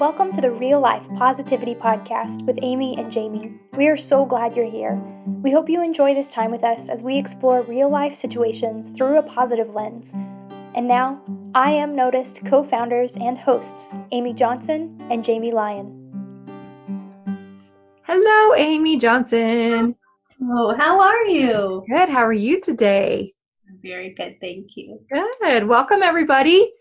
Welcome 0.00 0.32
to 0.32 0.40
the 0.40 0.50
Real 0.50 0.80
Life 0.80 1.06
Positivity 1.18 1.74
Podcast 1.74 2.46
with 2.46 2.58
Amy 2.62 2.96
and 2.96 3.12
Jamie. 3.12 3.52
We 3.76 3.86
are 3.88 3.98
so 3.98 4.24
glad 4.24 4.56
you're 4.56 4.64
here. 4.64 4.94
We 5.42 5.50
hope 5.50 5.68
you 5.68 5.82
enjoy 5.82 6.14
this 6.14 6.32
time 6.32 6.50
with 6.50 6.64
us 6.64 6.88
as 6.88 7.02
we 7.02 7.18
explore 7.18 7.60
real 7.60 7.90
life 7.90 8.14
situations 8.14 8.96
through 8.96 9.18
a 9.18 9.22
positive 9.22 9.74
lens. 9.74 10.14
And 10.74 10.88
now, 10.88 11.20
I 11.54 11.72
Am 11.72 11.94
Noticed 11.94 12.46
co 12.46 12.64
founders 12.64 13.14
and 13.16 13.36
hosts, 13.36 13.94
Amy 14.10 14.32
Johnson 14.32 14.98
and 15.10 15.22
Jamie 15.22 15.52
Lyon. 15.52 15.92
Hello, 18.04 18.54
Amy 18.54 18.96
Johnson. 18.96 19.94
Oh, 20.42 20.74
how 20.78 20.98
are 20.98 21.26
you? 21.26 21.84
Good. 21.90 22.08
How 22.08 22.24
are 22.24 22.32
you 22.32 22.58
today? 22.62 23.34
Very 23.82 24.14
good, 24.14 24.38
thank 24.40 24.68
you. 24.76 24.98
Good. 25.12 25.68
Welcome, 25.68 26.02
everybody. 26.02 26.72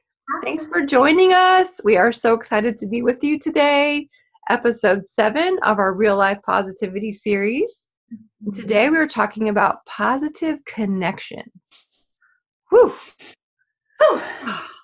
Thanks 0.44 0.68
for 0.68 0.86
joining 0.86 1.34
us. 1.34 1.82
We 1.84 1.98
are 1.98 2.14
so 2.14 2.34
excited 2.34 2.78
to 2.78 2.88
be 2.88 3.02
with 3.02 3.24
you 3.24 3.40
today. 3.40 4.08
Episode 4.50 5.06
seven 5.06 5.58
of 5.64 5.80
our 5.80 5.94
Real 5.94 6.16
Life 6.16 6.38
Positivity 6.46 7.12
series. 7.12 7.88
Today 8.54 8.90
we 8.90 8.98
are 8.98 9.08
talking 9.08 9.50
about 9.50 9.86
positive 9.86 10.64
connections. 10.66 12.04
Whew. 12.70 12.94
Whew. 14.00 14.22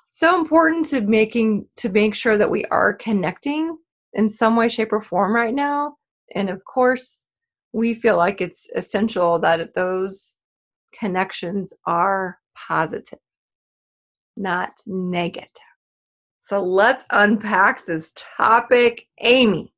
So 0.09 0.37
important 0.37 0.87
to 0.87 1.01
making 1.01 1.67
to 1.77 1.89
make 1.89 2.15
sure 2.15 2.37
that 2.37 2.49
we 2.49 2.65
are 2.65 2.93
connecting 2.93 3.77
in 4.13 4.29
some 4.29 4.55
way, 4.55 4.67
shape, 4.67 4.91
or 4.91 5.01
form 5.01 5.33
right 5.33 5.53
now. 5.53 5.95
And 6.33 6.49
of 6.49 6.63
course, 6.65 7.27
we 7.71 7.93
feel 7.93 8.17
like 8.17 8.41
it's 8.41 8.67
essential 8.75 9.37
that 9.39 9.75
those 9.75 10.35
connections 10.91 11.71
are 11.85 12.39
positive 12.55 13.19
not 14.35 14.71
negative. 14.85 15.49
So 16.41 16.63
let's 16.63 17.05
unpack 17.11 17.85
this 17.85 18.11
topic, 18.15 19.07
Amy. 19.21 19.73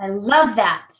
I 0.00 0.08
love 0.08 0.56
that. 0.56 0.90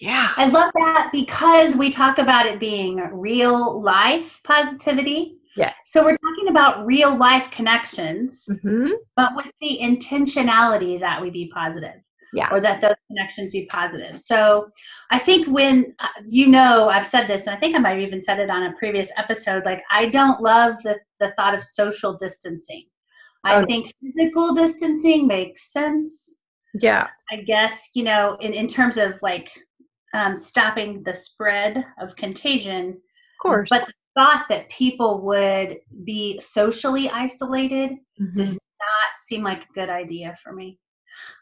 Yeah. 0.00 0.30
I 0.36 0.46
love 0.46 0.72
that 0.74 1.10
because 1.12 1.76
we 1.76 1.90
talk 1.90 2.18
about 2.18 2.46
it 2.46 2.58
being 2.58 2.96
real 3.12 3.80
life 3.80 4.40
positivity. 4.42 5.38
Yeah. 5.56 5.72
So 5.84 6.02
we're 6.04 6.16
talking 6.16 6.48
about 6.48 6.84
real 6.86 7.16
life 7.16 7.50
connections, 7.50 8.44
Mm-hmm. 8.48 8.92
but 9.16 9.36
with 9.36 9.52
the 9.60 9.78
intentionality 9.80 10.98
that 11.00 11.20
we 11.20 11.30
be 11.30 11.50
positive. 11.54 12.00
Yeah. 12.34 12.48
or 12.50 12.60
that 12.60 12.80
those 12.80 12.94
connections 13.08 13.50
be 13.50 13.66
positive. 13.66 14.18
So 14.18 14.68
I 15.10 15.18
think 15.18 15.46
when 15.48 15.94
uh, 15.98 16.08
you 16.26 16.46
know, 16.46 16.88
I've 16.88 17.06
said 17.06 17.26
this, 17.26 17.46
and 17.46 17.54
I 17.56 17.58
think 17.60 17.76
I 17.76 17.78
might 17.78 17.90
have 17.90 18.00
even 18.00 18.22
said 18.22 18.38
it 18.40 18.48
on 18.50 18.62
a 18.62 18.72
previous 18.78 19.10
episode. 19.18 19.64
Like 19.64 19.82
I 19.90 20.06
don't 20.06 20.40
love 20.40 20.76
the 20.82 20.98
the 21.20 21.32
thought 21.36 21.54
of 21.54 21.62
social 21.62 22.16
distancing. 22.16 22.84
I 23.44 23.56
Oh. 23.60 23.66
think 23.66 23.92
physical 24.00 24.54
distancing 24.54 25.26
makes 25.26 25.72
sense. 25.72 26.40
Yeah. 26.74 27.08
I 27.30 27.36
guess 27.42 27.90
you 27.94 28.02
know, 28.04 28.36
in 28.40 28.52
in 28.54 28.66
terms 28.66 28.96
of 28.96 29.14
like 29.20 29.50
um, 30.14 30.36
stopping 30.36 31.02
the 31.02 31.14
spread 31.14 31.84
of 32.00 32.16
contagion. 32.16 32.88
Of 32.90 33.42
course. 33.42 33.68
But 33.70 33.86
the 33.86 33.92
thought 34.14 34.44
that 34.50 34.68
people 34.70 35.22
would 35.22 35.78
be 36.04 36.38
socially 36.40 37.08
isolated 37.10 37.90
Mhm. 38.20 38.34
does 38.36 38.52
not 38.52 39.18
seem 39.24 39.42
like 39.42 39.64
a 39.64 39.72
good 39.74 39.88
idea 39.90 40.34
for 40.42 40.52
me. 40.52 40.78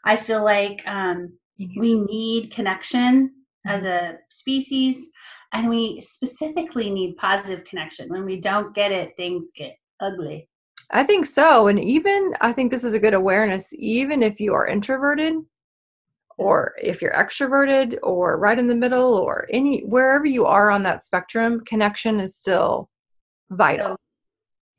I 0.03 0.15
feel 0.15 0.43
like 0.43 0.85
um, 0.87 1.33
we 1.57 1.99
need 1.99 2.51
connection 2.51 3.31
as 3.65 3.85
a 3.85 4.17
species, 4.29 5.09
and 5.53 5.69
we 5.69 6.01
specifically 6.01 6.89
need 6.89 7.17
positive 7.17 7.63
connection. 7.65 8.09
When 8.09 8.25
we 8.25 8.39
don't 8.39 8.73
get 8.73 8.91
it, 8.91 9.15
things 9.17 9.51
get 9.55 9.75
ugly. 9.99 10.47
I 10.91 11.03
think 11.03 11.25
so. 11.25 11.67
And 11.67 11.79
even, 11.79 12.33
I 12.41 12.51
think 12.51 12.71
this 12.71 12.83
is 12.83 12.93
a 12.93 12.99
good 12.99 13.13
awareness, 13.13 13.73
even 13.77 14.21
if 14.21 14.39
you 14.39 14.53
are 14.53 14.67
introverted 14.67 15.35
or 16.37 16.73
if 16.81 17.01
you're 17.01 17.13
extroverted 17.13 17.97
or 18.03 18.37
right 18.37 18.57
in 18.57 18.67
the 18.67 18.75
middle 18.75 19.13
or 19.13 19.47
any, 19.51 19.81
wherever 19.81 20.25
you 20.25 20.45
are 20.45 20.71
on 20.71 20.83
that 20.83 21.03
spectrum, 21.03 21.61
connection 21.65 22.19
is 22.19 22.35
still 22.35 22.89
vital. 23.51 23.91
So, 23.91 23.97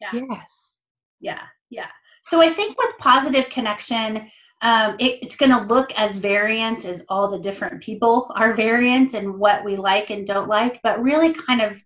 yeah. 0.01 0.25
Yes. 0.29 0.81
Yeah, 1.21 1.43
yeah. 1.71 1.89
So 2.25 2.43
I 2.43 2.53
think 2.53 2.77
with 2.79 2.99
positive 2.99 3.49
connection, 3.49 4.31
um, 4.63 4.95
it, 5.01 5.19
it's 5.23 5.37
going 5.37 5.51
to 5.51 5.65
look 5.65 5.93
as 5.99 6.17
variant 6.17 6.85
as 6.85 7.03
all 7.09 7.29
the 7.29 7.39
different 7.39 7.83
people 7.83 8.31
are 8.37 8.55
variant 8.55 9.15
and 9.15 9.39
what 9.39 9.65
we 9.65 9.77
like 9.77 10.11
and 10.11 10.27
don't 10.27 10.49
like, 10.49 10.81
but 10.83 11.03
really 11.03 11.33
kind 11.33 11.61
of 11.61 11.83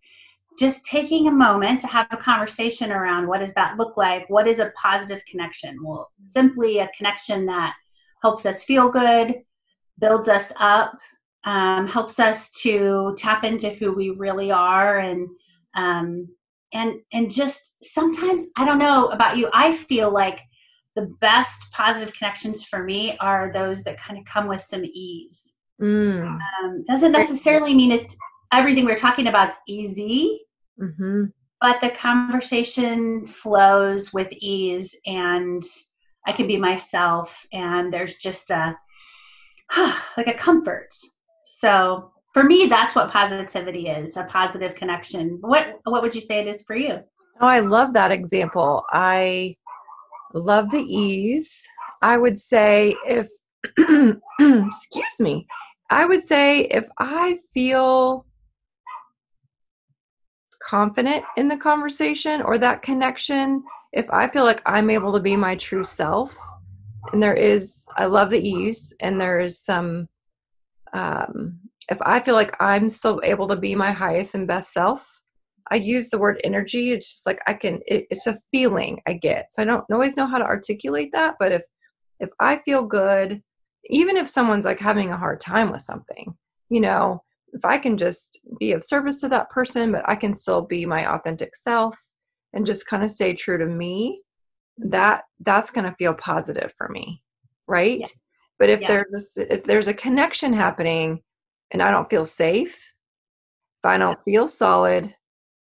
just 0.58 0.84
taking 0.84 1.26
a 1.26 1.32
moment 1.32 1.80
to 1.80 1.86
have 1.86 2.06
a 2.10 2.16
conversation 2.16 2.92
around 2.92 3.26
what 3.26 3.40
does 3.40 3.54
that 3.54 3.78
look 3.78 3.96
like? 3.96 4.28
What 4.28 4.46
is 4.46 4.58
a 4.58 4.72
positive 4.80 5.24
connection? 5.26 5.82
Well, 5.82 6.10
simply 6.20 6.78
a 6.78 6.90
connection 6.96 7.46
that 7.46 7.74
helps 8.22 8.44
us 8.44 8.62
feel 8.62 8.90
good, 8.90 9.42
builds 9.98 10.28
us 10.28 10.52
up, 10.60 10.92
um, 11.44 11.86
helps 11.86 12.18
us 12.18 12.50
to 12.62 13.14
tap 13.16 13.44
into 13.44 13.70
who 13.70 13.92
we 13.92 14.10
really 14.10 14.50
are, 14.50 14.98
and 14.98 15.28
um, 15.74 16.28
and 16.72 16.94
and 17.12 17.30
just 17.30 17.84
sometimes 17.84 18.48
I 18.56 18.64
don't 18.64 18.78
know 18.78 19.08
about 19.08 19.36
you. 19.36 19.48
I 19.52 19.76
feel 19.76 20.10
like 20.10 20.40
the 20.96 21.14
best 21.20 21.70
positive 21.72 22.14
connections 22.14 22.64
for 22.64 22.82
me 22.82 23.16
are 23.20 23.52
those 23.52 23.84
that 23.84 24.00
kind 24.00 24.18
of 24.18 24.24
come 24.24 24.48
with 24.48 24.62
some 24.62 24.84
ease. 24.84 25.58
Mm. 25.80 26.38
Um, 26.38 26.84
doesn't 26.88 27.12
necessarily 27.12 27.74
mean 27.74 27.92
it's 27.92 28.16
everything 28.52 28.86
we're 28.86 28.96
talking 28.96 29.28
about 29.28 29.50
is 29.50 29.56
easy, 29.68 30.40
hmm 30.78 31.26
but 31.60 31.80
the 31.80 31.90
conversation 31.90 33.26
flows 33.26 34.12
with 34.12 34.28
ease 34.40 34.94
and 35.06 35.62
I 36.26 36.32
can 36.32 36.46
be 36.46 36.56
myself 36.56 37.46
and 37.52 37.92
there's 37.92 38.16
just 38.16 38.50
a 38.50 38.76
like 40.16 40.26
a 40.26 40.34
comfort. 40.34 40.94
So 41.44 42.12
for 42.32 42.44
me 42.44 42.66
that's 42.66 42.94
what 42.94 43.10
positivity 43.10 43.88
is, 43.88 44.16
a 44.16 44.24
positive 44.24 44.74
connection. 44.74 45.38
What 45.40 45.78
what 45.84 46.02
would 46.02 46.14
you 46.14 46.20
say 46.20 46.40
it 46.40 46.46
is 46.46 46.62
for 46.62 46.76
you? 46.76 47.00
Oh, 47.40 47.46
I 47.46 47.60
love 47.60 47.92
that 47.94 48.12
example. 48.12 48.84
I 48.92 49.56
love 50.36 50.70
the 50.70 50.82
ease. 50.82 51.66
I 52.02 52.18
would 52.18 52.38
say 52.38 52.94
if, 53.06 53.28
excuse 54.38 55.20
me, 55.20 55.46
I 55.90 56.04
would 56.04 56.24
say 56.24 56.62
if 56.62 56.84
I 56.98 57.38
feel 57.54 58.26
confident 60.62 61.24
in 61.36 61.48
the 61.48 61.56
conversation 61.56 62.42
or 62.42 62.58
that 62.58 62.82
connection, 62.82 63.62
if 63.92 64.10
I 64.10 64.28
feel 64.28 64.44
like 64.44 64.62
I'm 64.66 64.90
able 64.90 65.12
to 65.12 65.20
be 65.20 65.36
my 65.36 65.56
true 65.56 65.84
self, 65.84 66.36
and 67.12 67.22
there 67.22 67.34
is, 67.34 67.86
I 67.96 68.06
love 68.06 68.30
the 68.30 68.46
ease, 68.46 68.92
and 69.00 69.20
there 69.20 69.38
is 69.38 69.60
some, 69.60 70.08
um, 70.92 71.60
if 71.88 71.98
I 72.02 72.20
feel 72.20 72.34
like 72.34 72.54
I'm 72.60 72.88
still 72.88 73.20
able 73.22 73.46
to 73.48 73.56
be 73.56 73.74
my 73.74 73.92
highest 73.92 74.34
and 74.34 74.46
best 74.46 74.72
self, 74.72 75.15
I 75.70 75.76
use 75.76 76.10
the 76.10 76.18
word 76.18 76.40
energy. 76.44 76.92
It's 76.92 77.10
just 77.10 77.26
like 77.26 77.40
I 77.46 77.54
can. 77.54 77.80
It, 77.86 78.06
it's 78.10 78.26
a 78.26 78.38
feeling 78.52 79.00
I 79.06 79.14
get. 79.14 79.52
So 79.52 79.62
I 79.62 79.64
don't 79.64 79.84
always 79.90 80.16
know 80.16 80.26
how 80.26 80.38
to 80.38 80.44
articulate 80.44 81.10
that. 81.12 81.34
But 81.38 81.52
if 81.52 81.62
if 82.20 82.30
I 82.40 82.58
feel 82.64 82.84
good, 82.84 83.42
even 83.86 84.16
if 84.16 84.28
someone's 84.28 84.64
like 84.64 84.78
having 84.78 85.10
a 85.10 85.16
hard 85.16 85.40
time 85.40 85.70
with 85.70 85.82
something, 85.82 86.34
you 86.70 86.80
know, 86.80 87.22
if 87.52 87.64
I 87.64 87.78
can 87.78 87.96
just 87.96 88.40
be 88.58 88.72
of 88.72 88.84
service 88.84 89.20
to 89.20 89.28
that 89.28 89.50
person, 89.50 89.92
but 89.92 90.08
I 90.08 90.16
can 90.16 90.34
still 90.34 90.62
be 90.62 90.86
my 90.86 91.12
authentic 91.12 91.56
self 91.56 91.96
and 92.52 92.66
just 92.66 92.86
kind 92.86 93.02
of 93.02 93.10
stay 93.10 93.34
true 93.34 93.58
to 93.58 93.66
me, 93.66 94.22
that 94.78 95.24
that's 95.40 95.70
going 95.70 95.84
to 95.84 95.96
feel 95.96 96.14
positive 96.14 96.72
for 96.76 96.88
me, 96.88 97.22
right? 97.66 98.00
Yeah. 98.00 98.06
But 98.58 98.70
if 98.70 98.80
Yeah. 98.80 98.88
there's 98.88 99.36
a, 99.38 99.52
if 99.52 99.64
there's 99.64 99.88
a 99.88 99.94
connection 99.94 100.52
happening 100.52 101.22
and 101.70 101.82
I 101.82 101.90
don't 101.90 102.08
feel 102.08 102.26
safe, 102.26 102.74
if 102.74 103.84
I 103.84 103.98
don't 103.98 104.18
feel 104.24 104.48
solid, 104.48 105.14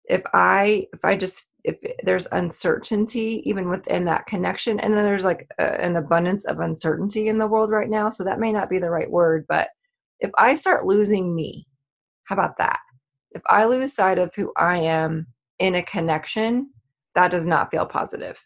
if 0.09 0.21
i 0.33 0.85
if 0.91 1.05
i 1.05 1.15
just 1.15 1.47
if 1.63 1.77
there's 2.03 2.27
uncertainty 2.31 3.41
even 3.45 3.69
within 3.69 4.03
that 4.05 4.25
connection 4.25 4.79
and 4.79 4.93
then 4.93 5.05
there's 5.05 5.23
like 5.23 5.49
a, 5.59 5.81
an 5.81 5.95
abundance 5.95 6.45
of 6.45 6.59
uncertainty 6.59 7.27
in 7.27 7.37
the 7.37 7.47
world 7.47 7.69
right 7.69 7.89
now 7.89 8.09
so 8.09 8.23
that 8.23 8.39
may 8.39 8.51
not 8.51 8.69
be 8.69 8.79
the 8.79 8.89
right 8.89 9.09
word 9.09 9.45
but 9.47 9.69
if 10.19 10.31
i 10.37 10.53
start 10.55 10.85
losing 10.85 11.33
me 11.33 11.65
how 12.23 12.35
about 12.35 12.57
that 12.57 12.79
if 13.31 13.41
i 13.47 13.63
lose 13.63 13.93
sight 13.93 14.17
of 14.17 14.33
who 14.35 14.51
i 14.57 14.77
am 14.77 15.25
in 15.59 15.75
a 15.75 15.83
connection 15.83 16.69
that 17.15 17.31
does 17.31 17.47
not 17.47 17.71
feel 17.71 17.85
positive 17.85 18.37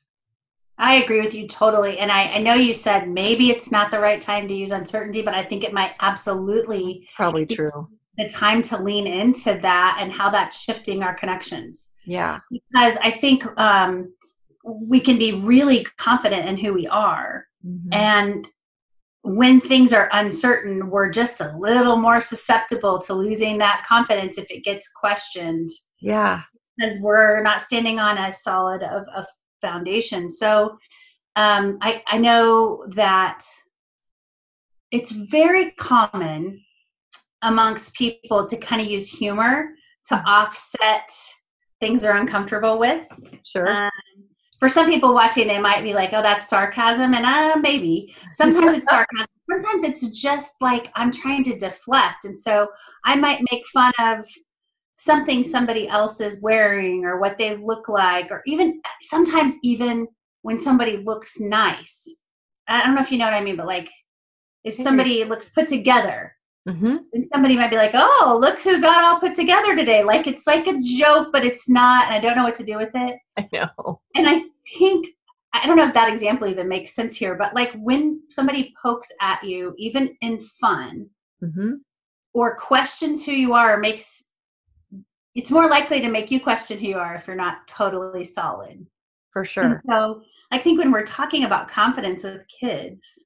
I 0.75 0.95
agree 0.95 1.21
with 1.21 1.35
you 1.35 1.47
totally. 1.47 1.99
And 1.99 2.11
I, 2.11 2.23
I 2.23 2.37
know 2.39 2.55
you 2.55 2.73
said 2.73 3.07
maybe 3.07 3.51
it's 3.51 3.69
not 3.69 3.91
the 3.91 3.99
right 3.99 4.19
time 4.19 4.47
to 4.47 4.55
use 4.55 4.71
uncertainty, 4.71 5.21
but 5.21 5.35
I 5.35 5.45
think 5.45 5.63
it 5.63 5.71
might 5.71 5.91
absolutely 5.99 7.01
it's 7.03 7.11
probably 7.11 7.45
true 7.45 7.87
the 8.17 8.29
time 8.29 8.61
to 8.61 8.81
lean 8.81 9.07
into 9.07 9.59
that 9.61 9.97
and 9.99 10.11
how 10.11 10.29
that's 10.29 10.61
shifting 10.61 11.03
our 11.03 11.15
connections. 11.15 11.91
yeah 12.05 12.39
Because 12.51 12.97
I 13.01 13.11
think 13.11 13.45
um, 13.59 14.13
we 14.63 14.99
can 14.99 15.17
be 15.17 15.33
really 15.33 15.85
confident 15.97 16.47
in 16.47 16.57
who 16.57 16.73
we 16.73 16.87
are. 16.87 17.47
Mhm. 17.65 17.93
And 17.93 18.47
when 19.23 19.61
things 19.61 19.93
are 19.93 20.09
uncertain, 20.11 20.89
we're 20.89 21.09
just 21.09 21.41
a 21.41 21.55
little 21.57 21.95
more 21.97 22.19
susceptible 22.21 22.99
to 22.99 23.13
losing 23.13 23.57
that 23.59 23.85
confidence 23.87 24.37
if 24.37 24.49
it 24.51 24.63
gets 24.63 24.89
questioned 24.91 25.69
yeah 25.99 26.41
because 26.77 26.97
we're 27.01 27.41
not 27.41 27.61
standing 27.61 27.99
on 27.99 28.17
as 28.17 28.43
solid 28.43 28.81
of 28.83 29.03
a 29.15 29.25
foundation. 29.61 30.29
So 30.29 30.75
um, 31.35 31.77
I, 31.81 32.03
I 32.07 32.17
know 32.17 32.85
that 32.95 33.45
it's 34.91 35.11
very 35.11 35.71
common 35.71 36.61
amongst 37.43 37.93
people 37.93 38.47
to 38.47 38.57
kind 38.57 38.81
of 38.81 38.87
use 38.87 39.09
humor 39.09 39.69
to 40.07 40.15
offset 40.15 41.11
things 41.79 42.01
they're 42.01 42.17
uncomfortable 42.17 42.79
with. 42.79 43.05
Sure. 43.43 43.69
Um, 43.69 43.91
for 44.59 44.69
some 44.69 44.89
people 44.89 45.13
watching, 45.13 45.47
they 45.47 45.59
might 45.59 45.83
be 45.83 45.93
like, 45.93 46.13
"Oh, 46.13 46.21
that's 46.21 46.47
sarcasm," 46.47 47.13
and 47.13 47.25
uh, 47.25 47.59
maybe 47.59 48.15
sometimes 48.33 48.73
it's 48.73 48.87
sarcasm. 48.87 49.27
Sometimes 49.51 49.83
it's 49.83 50.07
just 50.21 50.55
like 50.61 50.89
I'm 50.95 51.11
trying 51.11 51.43
to 51.45 51.57
deflect, 51.57 52.25
and 52.25 52.39
so 52.39 52.69
I 53.05 53.15
might 53.15 53.45
make 53.51 53.63
fun 53.73 53.91
of 53.99 54.25
something 54.95 55.43
somebody 55.43 55.87
else 55.89 56.21
is 56.21 56.41
wearing 56.41 57.03
or 57.03 57.19
what 57.19 57.37
they 57.37 57.57
look 57.57 57.89
like, 57.89 58.31
or 58.31 58.41
even 58.45 58.81
sometimes 59.01 59.55
even 59.63 60.07
when 60.43 60.59
somebody 60.59 60.97
looks 60.97 61.39
nice. 61.39 62.07
I 62.67 62.85
don't 62.85 62.95
know 62.95 63.01
if 63.01 63.11
you 63.11 63.17
know 63.17 63.25
what 63.25 63.33
I 63.33 63.41
mean, 63.41 63.57
but 63.57 63.67
like 63.67 63.89
if 64.63 64.75
somebody 64.75 65.25
looks 65.25 65.49
put 65.49 65.67
together, 65.67 66.32
mm-hmm. 66.67 66.97
and 67.13 67.27
somebody 67.33 67.55
might 67.55 67.69
be 67.69 67.77
like, 67.77 67.91
"Oh, 67.93 68.37
look 68.39 68.59
who 68.59 68.81
got 68.81 69.03
all 69.03 69.19
put 69.19 69.35
together 69.35 69.75
today!" 69.75 70.03
Like 70.03 70.27
it's 70.27 70.47
like 70.47 70.67
a 70.67 70.79
joke, 70.81 71.29
but 71.31 71.45
it's 71.45 71.69
not, 71.69 72.05
and 72.07 72.15
I 72.15 72.19
don't 72.19 72.35
know 72.35 72.43
what 72.43 72.55
to 72.57 72.65
do 72.65 72.77
with 72.77 72.91
it. 72.93 73.17
I 73.37 73.49
know. 73.51 74.01
And 74.15 74.27
I 74.27 74.43
think 74.77 75.07
I 75.53 75.67
don't 75.67 75.77
know 75.77 75.87
if 75.87 75.93
that 75.93 76.11
example 76.11 76.47
even 76.47 76.67
makes 76.67 76.93
sense 76.93 77.15
here, 77.15 77.35
but 77.35 77.53
like 77.53 77.73
when 77.75 78.21
somebody 78.29 78.73
pokes 78.81 79.11
at 79.21 79.43
you, 79.43 79.75
even 79.77 80.15
in 80.21 80.41
fun, 80.59 81.09
mm-hmm. 81.43 81.73
or 82.33 82.55
questions 82.57 83.23
who 83.23 83.33
you 83.33 83.53
are, 83.53 83.77
makes 83.77 84.29
it's 85.35 85.51
more 85.51 85.69
likely 85.69 85.99
to 86.01 86.09
make 86.09 86.29
you 86.31 86.39
question 86.39 86.77
who 86.77 86.87
you 86.87 86.97
are 86.97 87.15
if 87.15 87.27
you're 87.27 87.35
not 87.35 87.67
totally 87.67 88.23
solid. 88.23 88.85
For 89.31 89.45
sure. 89.45 89.63
And 89.63 89.81
so 89.89 90.21
I 90.51 90.59
think 90.59 90.77
when 90.77 90.91
we're 90.91 91.05
talking 91.05 91.43
about 91.43 91.67
confidence 91.67 92.23
with 92.23 92.45
kids, 92.47 93.25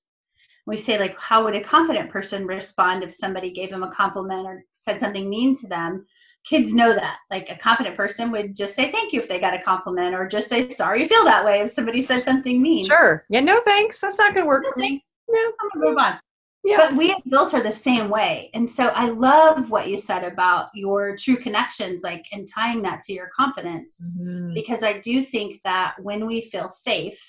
we 0.68 0.78
say 0.78 1.00
like 1.00 1.18
how 1.18 1.44
would 1.46 1.56
a 1.56 1.64
confident 1.64 2.12
person 2.12 2.46
respond 2.46 3.02
if 3.02 3.16
somebody 3.16 3.50
gave 3.50 3.72
them 3.72 3.84
a 3.84 3.92
compliment 3.92 4.46
or 4.46 4.64
said 4.74 5.00
something 5.00 5.28
mean 5.28 5.56
to 5.58 5.68
them? 5.68 6.06
Kids 6.46 6.74
know 6.74 6.94
that. 6.94 7.18
Like 7.32 7.50
a 7.50 7.58
confident 7.58 7.96
person 7.96 8.32
would 8.32 8.56
just 8.56 8.76
say 8.76 8.92
thank 8.92 9.12
you 9.12 9.20
if 9.20 9.28
they 9.28 9.40
got 9.40 9.54
a 9.54 9.62
compliment 9.62 10.14
or 10.14 10.28
just 10.28 10.50
say 10.50 10.70
sorry 10.70 11.02
you 11.02 11.08
feel 11.08 11.24
that 11.24 11.44
way 11.44 11.62
if 11.62 11.72
somebody 11.72 12.02
said 12.02 12.26
something 12.26 12.62
mean. 12.62 12.86
Sure. 12.86 13.26
Yeah 13.30 13.40
no 13.40 13.62
thanks. 13.62 14.02
That's 14.02 14.20
not 14.20 14.36
gonna 14.36 14.46
work 14.46 14.66
for 14.68 14.78
me. 14.78 15.04
No. 15.30 15.40
I'm 15.40 15.70
gonna 15.74 15.90
move 15.90 15.98
on. 15.98 16.20
Yeah. 16.66 16.78
But 16.78 16.98
we 16.98 17.16
adults 17.26 17.54
are 17.54 17.64
the 17.64 17.72
same 17.72 18.10
way. 18.10 18.50
And 18.54 18.70
so 18.70 18.88
I 18.88 19.10
love 19.10 19.70
what 19.70 19.88
you 19.88 19.98
said 19.98 20.26
about 20.26 20.68
your 20.76 21.16
true 21.16 21.38
connections, 21.38 22.04
like, 22.04 22.26
and 22.34 22.46
tying 22.46 22.82
that 22.82 23.00
to 23.04 23.14
your 23.14 23.30
confidence, 23.34 24.04
mm-hmm. 24.04 24.54
because 24.54 24.84
I 24.84 25.00
do 25.00 25.24
think 25.24 25.62
that 25.62 25.96
when 26.02 26.26
we 26.26 26.42
feel 26.42 26.68
safe, 26.68 27.22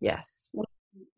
yes, 0.00 0.50
we, 0.54 0.64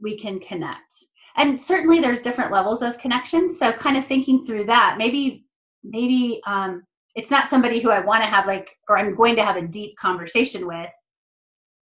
we 0.01 0.19
can 0.19 0.41
connect 0.41 1.05
and 1.38 1.58
certainly 1.58 2.00
there's 2.00 2.20
different 2.20 2.52
levels 2.52 2.82
of 2.82 2.99
connection. 2.99 3.50
So 3.50 3.73
kind 3.73 3.96
of 3.96 4.06
thinking 4.06 4.44
through 4.44 4.64
that 4.64 4.96
maybe 4.99 5.46
maybe 5.82 6.40
um, 6.46 6.82
it's 7.14 7.31
not 7.31 7.49
somebody 7.49 7.81
who 7.81 7.90
i 7.90 8.00
want 8.00 8.23
to 8.23 8.29
have 8.29 8.46
like 8.46 8.76
or 8.88 8.99
i'm 8.99 9.14
going 9.14 9.37
to 9.37 9.44
have 9.44 9.56
a 9.56 9.67
deep 9.67 9.96
conversation 9.96 10.67
with. 10.67 10.90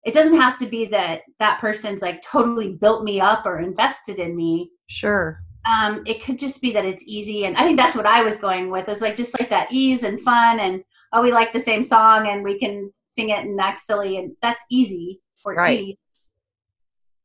It 0.04 0.14
doesn't 0.14 0.40
have 0.40 0.56
to 0.58 0.66
be 0.66 0.86
that 0.86 1.22
that 1.40 1.60
person's 1.60 2.02
like 2.02 2.22
totally 2.22 2.74
built 2.74 3.02
me 3.02 3.20
up 3.20 3.44
or 3.44 3.58
invested 3.58 4.20
in 4.20 4.36
me. 4.36 4.70
Sure. 4.86 5.40
Um, 5.68 6.04
it 6.06 6.22
could 6.22 6.38
just 6.38 6.62
be 6.62 6.72
that 6.74 6.84
it's 6.84 7.02
easy 7.08 7.44
and 7.44 7.56
i 7.56 7.64
think 7.64 7.76
that's 7.76 7.96
what 7.96 8.06
i 8.06 8.22
was 8.22 8.36
going 8.36 8.70
with 8.70 8.88
is 8.88 9.00
like 9.00 9.16
just 9.16 9.36
like 9.40 9.50
that 9.50 9.66
ease 9.72 10.04
and 10.04 10.20
fun 10.20 10.60
and 10.60 10.84
oh 11.12 11.22
we 11.22 11.32
like 11.32 11.52
the 11.52 11.58
same 11.58 11.82
song 11.82 12.28
and 12.28 12.44
we 12.44 12.56
can 12.56 12.92
sing 13.04 13.30
it 13.30 13.40
and 13.40 13.60
act 13.60 13.80
silly 13.80 14.18
and 14.18 14.36
that's 14.42 14.64
easy 14.70 15.20
for 15.34 15.54
right. 15.54 15.80
ease 15.80 15.96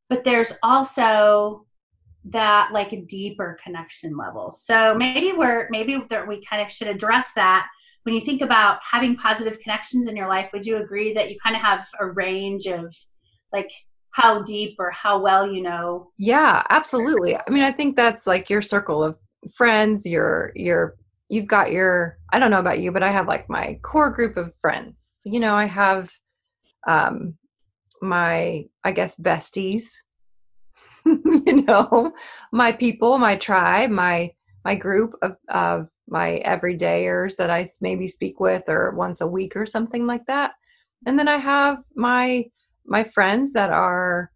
but 0.10 0.24
there's 0.24 0.54
also 0.64 1.68
that 2.26 2.72
like 2.72 2.94
a 2.94 3.02
deeper 3.02 3.58
connection 3.64 4.16
level. 4.16 4.52
So 4.52 4.96
maybe 4.96 5.34
we're 5.34 5.68
maybe 5.72 6.04
that 6.10 6.28
we 6.28 6.44
kind 6.46 6.62
of 6.62 6.72
should 6.72 6.88
address 6.88 7.34
that 7.34 7.68
when 8.04 8.16
you 8.16 8.22
think 8.22 8.42
about 8.42 8.80
having 8.84 9.16
positive 9.16 9.60
connections 9.60 10.08
in 10.08 10.16
your 10.16 10.28
life. 10.28 10.50
Would 10.54 10.66
you 10.66 10.78
agree 10.78 11.14
that 11.14 11.30
you 11.32 11.38
kind 11.44 11.56
of 11.56 11.62
have 11.62 11.88
a 12.00 12.06
range 12.06 12.68
of 12.68 12.96
like 13.52 13.72
how 14.12 14.42
deep 14.44 14.76
or 14.80 14.92
how 14.92 15.20
well 15.20 15.52
you 15.52 15.62
know? 15.62 16.12
Yeah, 16.18 16.64
absolutely. 16.70 17.36
I 17.36 17.50
mean, 17.50 17.64
I 17.64 17.72
think 17.72 17.96
that's 17.96 18.28
like 18.28 18.50
your 18.50 18.62
circle 18.62 19.04
of 19.04 19.18
friends. 19.56 20.06
Your 20.06 20.52
your 20.56 20.96
you've 21.30 21.48
got 21.48 21.72
your 21.72 22.18
I 22.32 22.40
don't 22.40 22.52
know 22.52 22.60
about 22.60 22.80
you, 22.80 22.92
but 22.92 23.04
I 23.04 23.12
have 23.12 23.28
like 23.28 23.50
my 23.50 23.80
core 23.82 24.12
group 24.12 24.38
of 24.38 24.54
friends. 24.62 25.20
You 25.26 25.40
know, 25.40 25.56
I 25.56 25.66
have 25.66 26.12
um 26.88 27.36
my 28.02 28.66
I 28.84 28.92
guess 28.92 29.16
besties 29.16 29.90
you 31.06 31.64
know 31.64 32.14
my 32.52 32.72
people 32.72 33.18
my 33.18 33.36
tribe 33.36 33.90
my 33.90 34.32
my 34.64 34.76
group 34.76 35.16
of, 35.22 35.36
of 35.50 35.88
my 36.12 36.42
everydayers 36.46 37.36
that 37.38 37.50
i 37.50 37.68
maybe 37.80 38.08
speak 38.08 38.40
with 38.40 38.64
or 38.68 38.92
once 38.92 39.22
a 39.22 39.28
week 39.28 39.56
or 39.56 39.66
something 39.66 40.06
like 40.06 40.26
that. 40.28 40.52
And 41.08 41.18
then 41.18 41.28
i 41.28 41.38
have 41.38 41.78
my 41.96 42.46
my 42.86 43.04
friends 43.04 43.54
that 43.54 43.72
are 43.72 44.32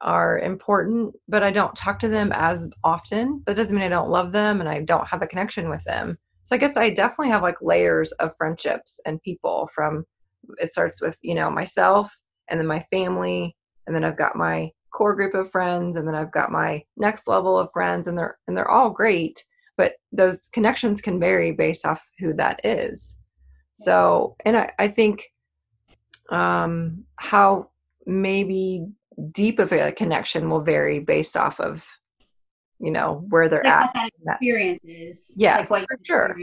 are 0.00 0.38
important 0.40 1.14
but 1.28 1.42
i 1.42 1.50
don't 1.50 1.74
talk 1.74 1.98
to 2.00 2.08
them 2.08 2.30
as 2.32 2.68
often. 2.84 3.42
That 3.46 3.56
doesn't 3.56 3.74
mean 3.74 3.84
i 3.84 3.88
don't 3.88 4.10
love 4.10 4.32
them 4.32 4.60
and 4.60 4.68
i 4.68 4.80
don't 4.80 5.08
have 5.08 5.22
a 5.22 5.26
connection 5.26 5.68
with 5.70 5.82
them. 5.84 6.18
So 6.42 6.54
i 6.54 6.58
guess 6.58 6.76
i 6.76 6.90
definitely 6.90 7.30
have 7.30 7.42
like 7.42 7.56
layers 7.62 8.12
of 8.12 8.36
friendships 8.36 9.00
and 9.06 9.22
people 9.22 9.70
from 9.74 10.04
it 10.58 10.70
starts 10.70 11.00
with 11.00 11.18
you 11.22 11.34
know 11.34 11.50
myself 11.50 12.14
and 12.50 12.60
then 12.60 12.66
my 12.66 12.84
family 12.92 13.56
and 13.86 13.96
then 13.96 14.04
i've 14.04 14.18
got 14.18 14.36
my 14.36 14.70
core 14.94 15.14
group 15.14 15.34
of 15.34 15.50
friends 15.50 15.96
and 15.96 16.06
then 16.06 16.14
I've 16.14 16.32
got 16.32 16.52
my 16.52 16.82
next 16.96 17.26
level 17.26 17.58
of 17.58 17.70
friends 17.72 18.06
and 18.06 18.16
they're 18.16 18.38
and 18.46 18.56
they're 18.56 18.70
all 18.70 18.90
great, 18.90 19.44
but 19.76 19.94
those 20.12 20.48
connections 20.52 21.00
can 21.00 21.18
vary 21.18 21.52
based 21.52 21.84
off 21.84 22.02
who 22.18 22.32
that 22.34 22.60
is. 22.64 23.16
So, 23.74 24.36
and 24.44 24.56
I, 24.56 24.72
I 24.78 24.88
think 24.88 25.32
um, 26.30 27.04
how 27.16 27.70
maybe 28.06 28.86
deep 29.32 29.58
of 29.58 29.72
a 29.72 29.92
connection 29.92 30.48
will 30.48 30.60
vary 30.60 31.00
based 31.00 31.36
off 31.36 31.58
of 31.60 31.84
you 32.80 32.90
know 32.90 33.24
where 33.28 33.48
they're 33.48 33.62
like 33.64 33.72
at. 33.72 33.92
that 33.94 34.10
experience 34.34 34.80
is. 34.84 35.32
Yes, 35.36 35.70
like 35.70 35.86
for 35.88 35.98
sure. 36.04 36.36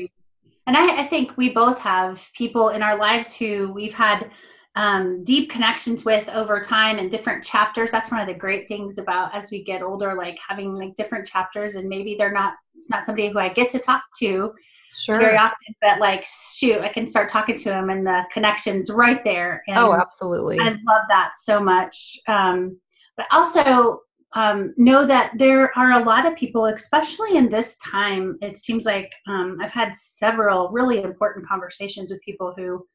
And 0.68 0.78
I, 0.78 1.02
I 1.02 1.08
think 1.08 1.38
we 1.38 1.50
both 1.50 1.80
have 1.80 2.30
people 2.36 2.70
in 2.70 2.84
our 2.84 2.98
lives 2.98 3.36
who 3.36 3.72
we've 3.74 3.94
had 3.94 4.30
um, 4.76 5.24
deep 5.24 5.50
connections 5.50 6.06
with 6.06 6.28
over 6.30 6.62
time 6.62 6.98
and 6.98 7.12
different 7.12 7.44
chapters. 7.44 7.92
That's 7.92 8.10
one 8.10 8.22
of 8.22 8.28
the 8.28 8.34
great 8.34 8.68
things 8.68 8.98
about 8.98 9.36
as 9.36 9.52
we 9.52 9.64
get 9.64 9.82
older, 9.82 10.14
like 10.14 10.38
having 10.48 10.74
like 10.74 10.96
different 10.96 11.28
chapters, 11.28 11.76
and 11.76 11.90
maybe 11.90 12.16
they're 12.18 12.32
not. 12.32 12.54
It's 12.76 12.90
not 12.90 13.06
somebody 13.06 13.30
who 13.30 13.40
I 13.40 13.50
get 13.50 13.70
to 13.72 13.80
talk 13.80 14.04
to 14.20 14.54
sure. 14.94 15.20
very 15.20 15.38
often, 15.38 15.76
but 15.82 16.00
like 16.00 16.26
shoot, 16.26 16.82
I 16.82 16.90
can 16.90 17.08
start 17.08 17.30
talking 17.30 17.58
to 17.58 17.70
them, 17.70 17.90
and 17.90 18.06
the 18.06 18.24
connections 18.32 18.90
right 18.90 19.24
there. 19.24 19.62
And 19.68 19.78
oh, 19.78 19.94
absolutely. 19.94 20.60
I 20.60 20.70
love 20.70 21.04
that 21.10 21.32
so 21.36 21.62
much. 21.62 22.18
Um, 22.28 22.80
but 23.18 23.26
also 23.32 24.00
um, 24.34 24.74
know 24.78 25.06
that 25.06 25.34
there 25.38 25.78
are 25.78 26.02
a 26.02 26.06
lot 26.06 26.26
of 26.26 26.38
people, 26.38 26.66
especially 26.68 27.36
in 27.36 27.50
this 27.50 27.78
time. 27.78 28.38
It 28.42 28.56
seems 28.56 28.86
like 28.86 29.12
um, 29.28 29.58
I've 29.62 29.74
had 29.74 29.96
several 29.96 30.70
really 30.70 31.02
important 31.04 31.46
conversations 31.46 32.12
with 32.12 32.22
people 32.22 32.54
who 32.56 32.86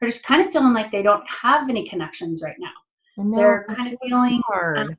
are 0.00 0.08
just 0.08 0.24
kind 0.24 0.44
of 0.44 0.52
feeling 0.52 0.74
like 0.74 0.92
they 0.92 1.02
don't 1.02 1.24
have 1.28 1.68
any 1.68 1.88
connections 1.88 2.42
right 2.42 2.56
now. 2.58 2.70
Know, 3.16 3.36
They're 3.36 3.66
kind 3.68 3.92
of 3.92 3.98
feeling 4.02 4.42
hard. 4.46 4.78
Um, 4.78 4.96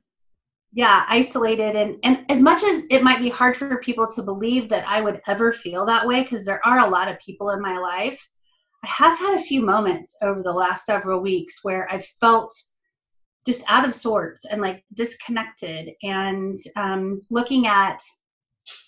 yeah, 0.72 1.04
isolated 1.08 1.74
and 1.74 1.96
and 2.04 2.24
as 2.28 2.40
much 2.40 2.62
as 2.62 2.84
it 2.90 3.02
might 3.02 3.18
be 3.18 3.28
hard 3.28 3.56
for 3.56 3.78
people 3.78 4.10
to 4.12 4.22
believe 4.22 4.68
that 4.68 4.86
I 4.86 5.00
would 5.00 5.20
ever 5.26 5.52
feel 5.52 5.84
that 5.86 6.06
way 6.06 6.22
because 6.22 6.44
there 6.44 6.64
are 6.64 6.86
a 6.86 6.90
lot 6.90 7.08
of 7.08 7.18
people 7.18 7.50
in 7.50 7.60
my 7.60 7.78
life. 7.78 8.28
I 8.84 8.86
have 8.86 9.18
had 9.18 9.38
a 9.38 9.42
few 9.42 9.62
moments 9.62 10.16
over 10.22 10.42
the 10.42 10.52
last 10.52 10.86
several 10.86 11.20
weeks 11.20 11.64
where 11.64 11.90
I've 11.90 12.06
felt 12.20 12.54
just 13.46 13.64
out 13.68 13.86
of 13.86 13.94
sorts 13.94 14.44
and 14.44 14.60
like 14.60 14.84
disconnected 14.94 15.90
and 16.02 16.54
um, 16.76 17.20
looking 17.30 17.66
at 17.66 18.00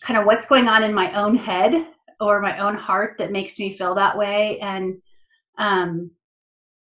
kind 0.02 0.19
of 0.19 0.26
what's 0.26 0.47
going 0.47 0.69
on 0.69 0.83
in 0.83 0.95
my 0.95 1.12
own 1.14 1.35
head 1.35 1.87
or 2.21 2.40
my 2.40 2.59
own 2.59 2.76
heart 2.76 3.16
that 3.19 3.33
makes 3.33 3.59
me 3.59 3.76
feel 3.76 3.95
that 3.95 4.16
way 4.16 4.59
and 4.61 5.00
um, 5.59 6.11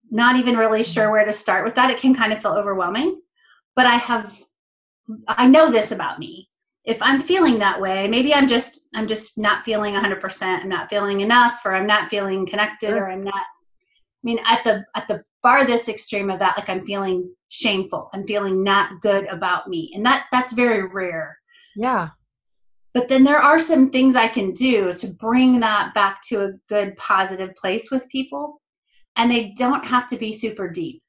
not 0.10 0.36
even 0.36 0.58
really 0.58 0.84
sure 0.84 1.12
where 1.12 1.26
to 1.26 1.34
start 1.34 1.64
with 1.64 1.76
that. 1.76 1.90
It 1.90 2.00
can 2.00 2.14
kind 2.14 2.34
of 2.34 2.42
feel 2.42 2.54
overwhelming, 2.54 3.22
but 3.76 3.86
I 3.86 3.96
have, 3.96 4.38
I 5.28 5.48
know 5.48 5.72
this 5.72 5.92
about 5.92 6.20
me. 6.20 6.50
If 6.84 6.98
I'm 7.02 7.22
feeling 7.22 7.60
that 7.60 7.80
way, 7.80 8.08
maybe 8.08 8.34
I'm 8.34 8.48
just, 8.48 8.88
I'm 8.96 9.08
just 9.08 9.38
not 9.38 9.64
feeling 9.64 9.94
100%. 9.94 10.42
I'm 10.42 10.70
not 10.70 10.90
feeling 10.90 11.22
enough, 11.22 11.62
or 11.64 11.76
I'm 11.76 11.86
not 11.86 12.10
feeling 12.10 12.46
connected, 12.46 12.90
sure. 12.90 13.04
or 13.04 13.12
I'm 13.12 13.24
not. 13.24 13.36
I 13.36 14.24
mean, 14.24 14.40
at 14.46 14.64
the 14.64 14.84
at 14.96 15.08
the 15.08 15.24
farthest 15.42 15.90
extreme 15.90 16.30
of 16.30 16.40
that, 16.40 16.58
like 16.58 16.70
I'm 16.70 16.86
feeling 16.86 17.34
shameful. 17.50 18.10
I'm 18.14 18.26
feeling 18.26 18.64
not 18.64 19.02
good 19.02 19.26
about 19.28 19.68
me, 19.68 19.92
and 19.96 20.06
that 20.06 20.26
that's 20.32 20.54
very 20.54 20.88
rare. 20.88 21.38
Yeah 21.76 22.10
but 22.94 23.08
then 23.08 23.24
there 23.24 23.40
are 23.40 23.60
some 23.60 23.90
things 23.90 24.16
I 24.16 24.28
can 24.28 24.52
do 24.54 24.94
to 24.96 25.08
bring 25.08 25.60
that 25.62 25.94
back 25.94 26.22
to 26.30 26.44
a 26.46 26.52
good 26.68 26.96
positive 26.98 27.56
place 27.56 27.90
with 27.92 28.08
people. 28.10 28.62
And 29.16 29.30
they 29.32 29.54
don't 29.58 29.86
have 29.86 30.08
to 30.10 30.18
be 30.18 30.34
super 30.34 30.68
deep. 30.70 31.02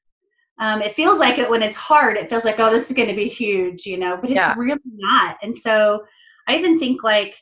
um, 0.59 0.81
it 0.81 0.93
feels 0.95 1.19
like 1.19 1.37
it 1.39 1.49
when 1.49 1.63
it's 1.63 1.77
hard 1.77 2.15
it 2.17 2.29
feels 2.29 2.43
like 2.45 2.59
oh 2.59 2.69
this 2.71 2.89
is 2.89 2.95
going 2.95 3.09
to 3.09 3.15
be 3.15 3.27
huge 3.27 3.85
you 3.85 3.97
know 3.97 4.17
but 4.21 4.29
it's 4.29 4.37
Yeah. 4.37 4.53
really 4.57 4.79
not 5.09 5.37
and 5.41 5.55
so 5.55 6.03
i 6.47 6.55
even 6.55 6.77
think 6.77 7.03
like 7.03 7.33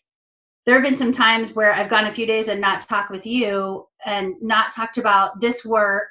there 0.66 0.76
have 0.76 0.84
been 0.84 0.96
some 0.96 1.12
times 1.12 1.52
where 1.54 1.74
i've 1.74 1.90
gone 1.90 2.06
a 2.08 2.14
few 2.14 2.26
days 2.26 2.48
and 2.48 2.62
not 2.62 2.82
talked 2.82 3.12
with 3.12 3.26
you 3.26 3.86
and 4.06 4.34
not 4.42 4.72
talked 4.74 4.98
about 4.98 5.42
this 5.42 5.66
work 5.66 6.10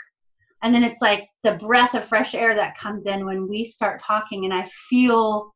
and 0.62 0.74
then 0.74 0.84
it's 0.84 1.00
like 1.00 1.22
the 1.42 1.54
breath 1.54 1.94
of 1.94 2.04
fresh 2.04 2.34
air 2.34 2.54
that 2.54 2.76
comes 2.76 3.06
in 3.06 3.24
when 3.24 3.48
we 3.48 3.64
start 3.64 4.02
talking 4.02 4.44
and 4.44 4.52
i 4.52 4.64
feel 4.90 5.54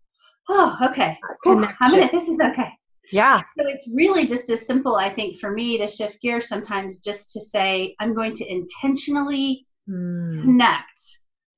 oh 0.49 0.77
okay 0.83 1.19
Whew, 1.45 1.67
i'm 1.81 1.91
gonna 1.91 2.09
this 2.13 2.29
is 2.29 2.41
okay 2.41 2.71
Yeah. 3.13 3.41
so 3.43 3.67
it's 3.67 3.89
really 3.95 4.27
just 4.27 4.51
as 4.51 4.67
simple 4.67 4.97
i 4.97 5.09
think 5.09 5.39
for 5.39 5.51
me 5.53 5.79
to 5.79 5.87
shift 5.89 6.21
gears 6.21 6.49
sometimes 6.49 7.01
just 7.01 7.31
to 7.33 7.41
say 7.41 7.95
i'm 8.01 8.15
going 8.15 8.33
to 8.35 8.47
intentionally 8.51 9.67
Mm. 9.87 10.41
connect 10.41 10.99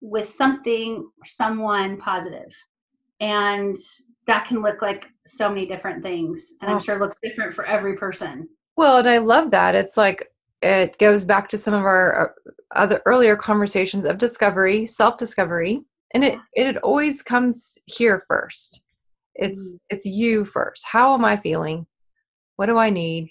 with 0.01 0.29
something 0.29 0.97
or 0.97 1.25
someone 1.27 1.97
positive 1.97 2.51
and 3.21 3.77
that 4.27 4.47
can 4.47 4.61
look 4.63 4.83
like 4.83 5.07
so 5.27 5.49
many 5.49 5.65
different 5.65 6.03
things 6.03 6.55
and 6.61 6.69
i'm 6.71 6.77
Oh. 6.79 6.81
sure 6.81 6.99
looks 6.99 7.17
different 7.23 7.55
for 7.55 7.65
every 7.65 7.97
person 7.97 8.49
Well, 8.77 8.99
and 8.99 9.09
I 9.09 9.19
love 9.19 9.53
that. 9.53 9.75
It's 9.77 9.97
like 9.97 10.29
it 10.61 10.99
goes 10.99 11.25
back 11.25 11.49
to 11.51 11.57
some 11.59 11.73
of 11.73 11.85
our 11.85 12.07
uh, 12.21 12.53
other 12.73 13.01
earlier 13.07 13.37
conversations 13.37 14.05
of 14.05 14.19
discovery, 14.19 14.87
self-discovery, 14.87 15.83
and 16.15 16.25
it 16.25 16.39
it 16.55 16.77
always 16.79 17.23
comes 17.23 17.79
here 17.87 18.25
first. 18.29 18.83
It's 19.35 19.61
Mhm. 19.61 19.79
it's 19.91 20.07
you 20.07 20.45
first. 20.45 20.85
How 20.87 21.15
am 21.15 21.25
I 21.25 21.37
feeling? 21.37 21.87
What 22.57 22.67
do 22.67 22.79
I 22.79 22.91
need? 22.91 23.31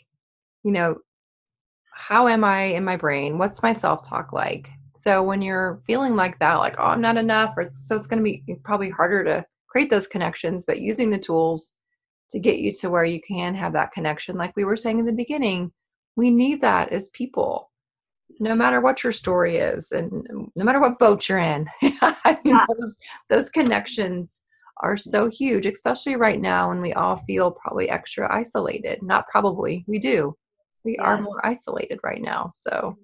You 0.63 0.71
know, 0.71 0.97
how 1.91 2.27
am 2.27 2.43
I 2.43 2.63
in 2.77 2.83
my 2.83 2.97
brain? 2.97 3.37
What's 3.37 3.63
my 3.63 3.73
self-talk 3.73 4.33
like? 4.33 4.69
So 4.93 5.23
when 5.23 5.41
you're 5.41 5.81
feeling 5.87 6.15
like 6.15 6.39
that, 6.39 6.55
like 6.55 6.75
oh, 6.77 6.85
I'm 6.85 7.01
not 7.01 7.17
enough, 7.17 7.53
or 7.57 7.63
it's, 7.63 7.87
so 7.87 7.95
it's 7.95 8.07
going 8.07 8.19
to 8.19 8.23
be 8.23 8.43
probably 8.63 8.89
harder 8.89 9.23
to 9.23 9.45
create 9.67 9.89
those 9.89 10.07
connections. 10.07 10.65
But 10.65 10.81
using 10.81 11.09
the 11.09 11.19
tools 11.19 11.73
to 12.31 12.39
get 12.39 12.59
you 12.59 12.71
to 12.73 12.89
where 12.89 13.05
you 13.05 13.21
can 13.21 13.53
have 13.55 13.73
that 13.73 13.91
connection. 13.91 14.37
Like 14.37 14.55
we 14.55 14.65
were 14.65 14.77
saying 14.77 14.99
in 14.99 15.05
the 15.05 15.11
beginning, 15.13 15.71
we 16.15 16.31
need 16.31 16.61
that 16.61 16.91
as 16.91 17.09
people, 17.09 17.71
no 18.39 18.55
matter 18.55 18.81
what 18.81 19.03
your 19.03 19.13
story 19.13 19.57
is 19.57 19.91
and 19.91 20.27
no 20.55 20.65
matter 20.65 20.79
what 20.79 20.99
boat 20.99 21.27
you're 21.27 21.39
in. 21.39 21.67
I 22.01 22.37
mean, 22.43 22.55
Yeah. 22.55 22.65
those, 22.77 22.97
those 23.29 23.49
connections 23.49 24.41
are 24.81 24.97
so 24.97 25.29
huge, 25.29 25.65
especially 25.65 26.15
right 26.15 26.41
now 26.41 26.69
when 26.69 26.81
we 26.81 26.93
all 26.93 27.23
feel 27.25 27.51
probably 27.51 27.89
extra 27.89 28.33
isolated. 28.33 29.01
Not 29.01 29.27
probably, 29.29 29.85
we 29.87 29.99
do. 29.99 30.35
We 30.83 30.97
are 30.97 31.19
more 31.21 31.43
isolated 31.45 31.99
right 32.03 32.21
now. 32.21 32.51
So, 32.53 32.97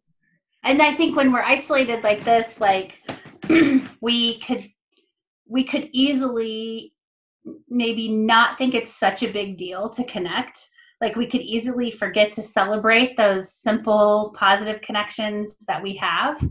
and 0.64 0.82
i 0.82 0.94
think 0.94 1.16
when 1.16 1.32
we're 1.32 1.42
isolated 1.42 2.04
like 2.04 2.24
this 2.24 2.60
like 2.62 3.00
we 4.02 4.38
could 4.40 4.70
we 5.48 5.64
could 5.64 5.90
easily 5.92 6.94
maybe 7.68 8.08
not 8.08 8.58
think 8.58 8.74
it's 8.74 8.94
such 8.96 9.24
a 9.24 9.32
big 9.32 9.58
deal 9.58 9.90
to 9.90 10.04
connect 10.04 10.70
like 11.02 11.16
we 11.16 11.26
could 11.26 11.42
easily 11.42 11.92
forget 11.92 12.32
to 12.34 12.44
celebrate 12.44 13.18
those 13.18 13.52
simple 13.52 14.34
positive 14.38 14.82
connections 14.82 15.56
that 15.68 15.82
we 15.82 15.96
have. 15.96 16.42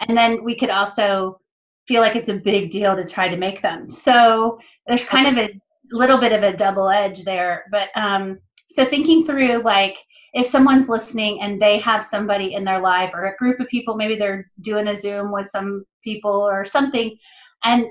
And 0.00 0.16
then 0.18 0.44
we 0.44 0.56
could 0.56 0.70
also 0.70 1.40
feel 1.86 2.02
like 2.02 2.16
it's 2.16 2.28
a 2.28 2.34
big 2.34 2.70
deal 2.70 2.96
to 2.96 3.06
try 3.06 3.28
to 3.28 3.36
make 3.36 3.62
them. 3.62 3.88
So 3.88 4.58
there's 4.86 5.04
kind 5.04 5.26
of 5.26 5.38
a 5.38 5.50
little 5.92 6.18
bit 6.18 6.32
of 6.32 6.42
a 6.42 6.56
double 6.56 6.88
edge 6.88 7.24
there 7.24 7.64
but 7.72 7.88
um 7.96 8.38
so 8.68 8.84
thinking 8.84 9.26
through 9.26 9.60
like 9.64 9.96
if 10.32 10.46
someone's 10.46 10.88
listening 10.88 11.40
and 11.40 11.60
they 11.60 11.80
have 11.80 12.04
somebody 12.04 12.54
in 12.54 12.62
their 12.62 12.80
life 12.80 13.10
or 13.12 13.24
a 13.24 13.36
group 13.36 13.58
of 13.58 13.66
people, 13.66 13.96
maybe 13.96 14.14
they're 14.14 14.48
doing 14.60 14.86
a 14.86 14.94
Zoom 14.94 15.32
with 15.32 15.48
some 15.48 15.84
people 16.04 16.30
or 16.30 16.64
something, 16.64 17.16
and 17.64 17.86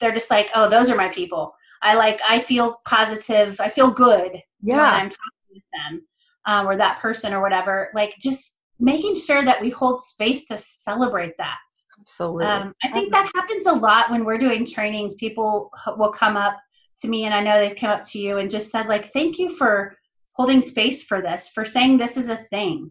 they're 0.00 0.14
just 0.14 0.30
like, 0.30 0.48
oh, 0.54 0.66
those 0.66 0.88
are 0.88 0.96
my 0.96 1.08
people. 1.08 1.54
I 1.82 1.92
like, 1.92 2.20
I 2.26 2.40
feel 2.40 2.80
positive, 2.86 3.60
I 3.60 3.68
feel 3.68 3.90
good 3.90 4.40
yeah, 4.64 4.82
I'm 4.82 5.10
talking 5.10 5.20
with 5.54 5.62
them 5.72 6.02
um, 6.46 6.66
or 6.66 6.76
that 6.76 7.00
person 7.00 7.32
or 7.32 7.40
whatever. 7.40 7.90
Like, 7.94 8.14
just 8.20 8.56
making 8.80 9.16
sure 9.16 9.44
that 9.44 9.60
we 9.60 9.70
hold 9.70 10.02
space 10.02 10.46
to 10.46 10.56
celebrate 10.58 11.34
that. 11.38 11.56
absolutely. 12.00 12.46
Um, 12.46 12.74
I 12.82 12.90
think 12.90 13.12
that 13.12 13.30
happens 13.34 13.66
a 13.66 13.72
lot 13.72 14.10
when 14.10 14.24
we're 14.24 14.38
doing 14.38 14.66
trainings. 14.66 15.14
People 15.14 15.70
will 15.96 16.12
come 16.12 16.36
up 16.36 16.58
to 16.98 17.08
me, 17.08 17.24
and 17.24 17.34
I 17.34 17.40
know 17.40 17.58
they've 17.58 17.76
come 17.76 17.90
up 17.90 18.02
to 18.10 18.18
you 18.18 18.38
and 18.38 18.50
just 18.50 18.70
said, 18.70 18.86
like, 18.86 19.12
"Thank 19.12 19.38
you 19.38 19.56
for 19.56 19.96
holding 20.32 20.62
space 20.62 21.02
for 21.02 21.22
this, 21.22 21.48
for 21.48 21.64
saying 21.64 21.96
this 21.96 22.16
is 22.16 22.28
a 22.28 22.44
thing, 22.50 22.90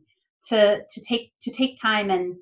to 0.49 0.81
to 0.89 1.01
take 1.07 1.33
to 1.41 1.51
take 1.51 1.79
time 1.81 2.09
and 2.09 2.35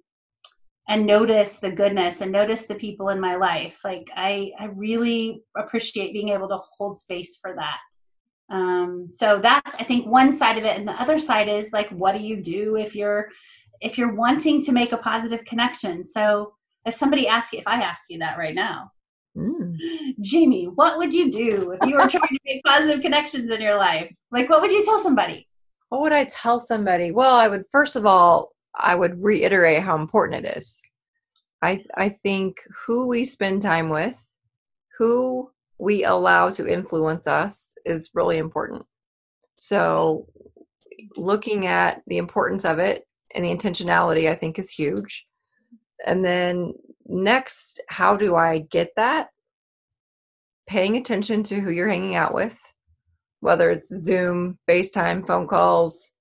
and 0.89 1.05
notice 1.05 1.59
the 1.59 1.71
goodness 1.71 2.21
and 2.21 2.31
notice 2.31 2.65
the 2.65 2.75
people 2.75 3.09
in 3.09 3.19
my 3.19 3.35
life. 3.35 3.79
Like, 3.83 4.09
I 4.15 4.51
I 4.59 4.65
really 4.65 5.43
appreciate 5.57 6.13
being 6.13 6.29
able 6.29 6.49
to 6.49 6.59
hold 6.77 6.97
space 6.97 7.37
for 7.41 7.53
that. 7.55 7.77
Um, 8.51 9.07
so 9.09 9.39
that's 9.41 9.75
I 9.77 9.83
think 9.83 10.05
one 10.05 10.33
side 10.33 10.57
of 10.57 10.63
it, 10.63 10.77
and 10.77 10.87
the 10.87 11.01
other 11.01 11.17
side 11.17 11.47
is 11.47 11.71
like, 11.73 11.89
what 11.89 12.15
do 12.15 12.21
you 12.21 12.37
do 12.41 12.75
if 12.75 12.95
you're 12.95 13.29
if 13.79 13.97
you're 13.97 14.13
wanting 14.13 14.61
to 14.63 14.71
make 14.71 14.91
a 14.91 14.97
positive 14.97 15.43
connection? 15.45 16.05
So 16.05 16.53
if 16.85 16.93
somebody 16.93 17.27
asks 17.27 17.53
you, 17.53 17.59
if 17.59 17.67
I 17.67 17.81
ask 17.81 18.09
you 18.09 18.19
that 18.19 18.37
right 18.37 18.53
now, 18.53 18.91
Mm. 19.37 19.77
Jamie, 20.21 20.65
what 20.65 20.97
would 20.97 21.13
you 21.13 21.31
do 21.31 21.71
if 21.71 21.87
you 21.87 21.95
were 21.95 22.07
trying 22.09 22.27
to 22.27 22.39
make 22.45 22.63
positive 22.63 23.01
connections 23.01 23.51
in 23.51 23.61
your 23.61 23.77
life? 23.77 24.13
Like, 24.31 24.49
what 24.49 24.61
would 24.61 24.71
you 24.71 24.83
tell 24.83 24.99
somebody? 24.99 25.47
What 25.89 26.01
would 26.01 26.13
I 26.13 26.25
tell 26.25 26.59
somebody? 26.59 27.11
Well, 27.11 27.35
I 27.35 27.47
would 27.47 27.65
first 27.71 27.95
of 27.95 28.05
all, 28.05 28.51
I 28.75 28.95
would 28.95 29.21
reiterate 29.21 29.83
how 29.83 29.97
important 29.97 30.45
it 30.45 30.57
is. 30.57 30.81
I 31.61 31.83
I 31.95 32.09
think 32.09 32.57
who 32.85 33.07
we 33.07 33.25
spend 33.25 33.61
time 33.61 33.89
with, 33.89 34.15
who 34.97 35.51
we 35.81 36.03
allow 36.03 36.49
to 36.51 36.71
influence 36.71 37.25
us 37.25 37.73
is 37.85 38.11
really 38.13 38.37
important. 38.37 38.83
So 39.57 40.27
looking 41.17 41.65
at 41.65 42.01
the 42.05 42.17
importance 42.17 42.65
of 42.65 42.79
it 42.79 43.07
and 43.33 43.43
the 43.43 43.49
intentionality 43.49 44.29
I 44.29 44.35
think 44.35 44.59
is 44.59 44.69
huge. 44.69 45.25
And 46.05 46.23
then 46.23 46.73
next, 47.05 47.81
how 47.89 48.15
do 48.15 48.35
I 48.35 48.59
get 48.59 48.91
that? 48.95 49.29
Paying 50.67 50.97
attention 50.97 51.41
to 51.43 51.59
who 51.59 51.71
you're 51.71 51.89
hanging 51.89 52.15
out 52.15 52.33
with 52.33 52.57
whether 53.41 53.71
it's 53.71 53.89
Zoom, 53.89 54.57
FaceTime, 54.69 55.27
phone 55.27 55.47
calls 55.47 56.13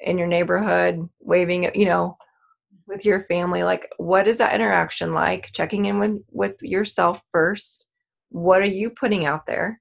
in 0.00 0.18
your 0.18 0.26
neighborhood, 0.26 1.08
waving, 1.20 1.70
you 1.74 1.86
know, 1.86 2.16
with 2.86 3.04
your 3.04 3.24
family. 3.24 3.62
Like, 3.62 3.88
what 3.96 4.26
is 4.28 4.38
that 4.38 4.54
interaction 4.54 5.14
like? 5.14 5.50
Checking 5.52 5.86
in 5.86 5.98
with, 5.98 6.22
with 6.30 6.56
yourself 6.62 7.22
first. 7.32 7.86
What 8.34 8.62
are 8.62 8.66
you 8.66 8.90
putting 8.90 9.26
out 9.26 9.46
there? 9.46 9.80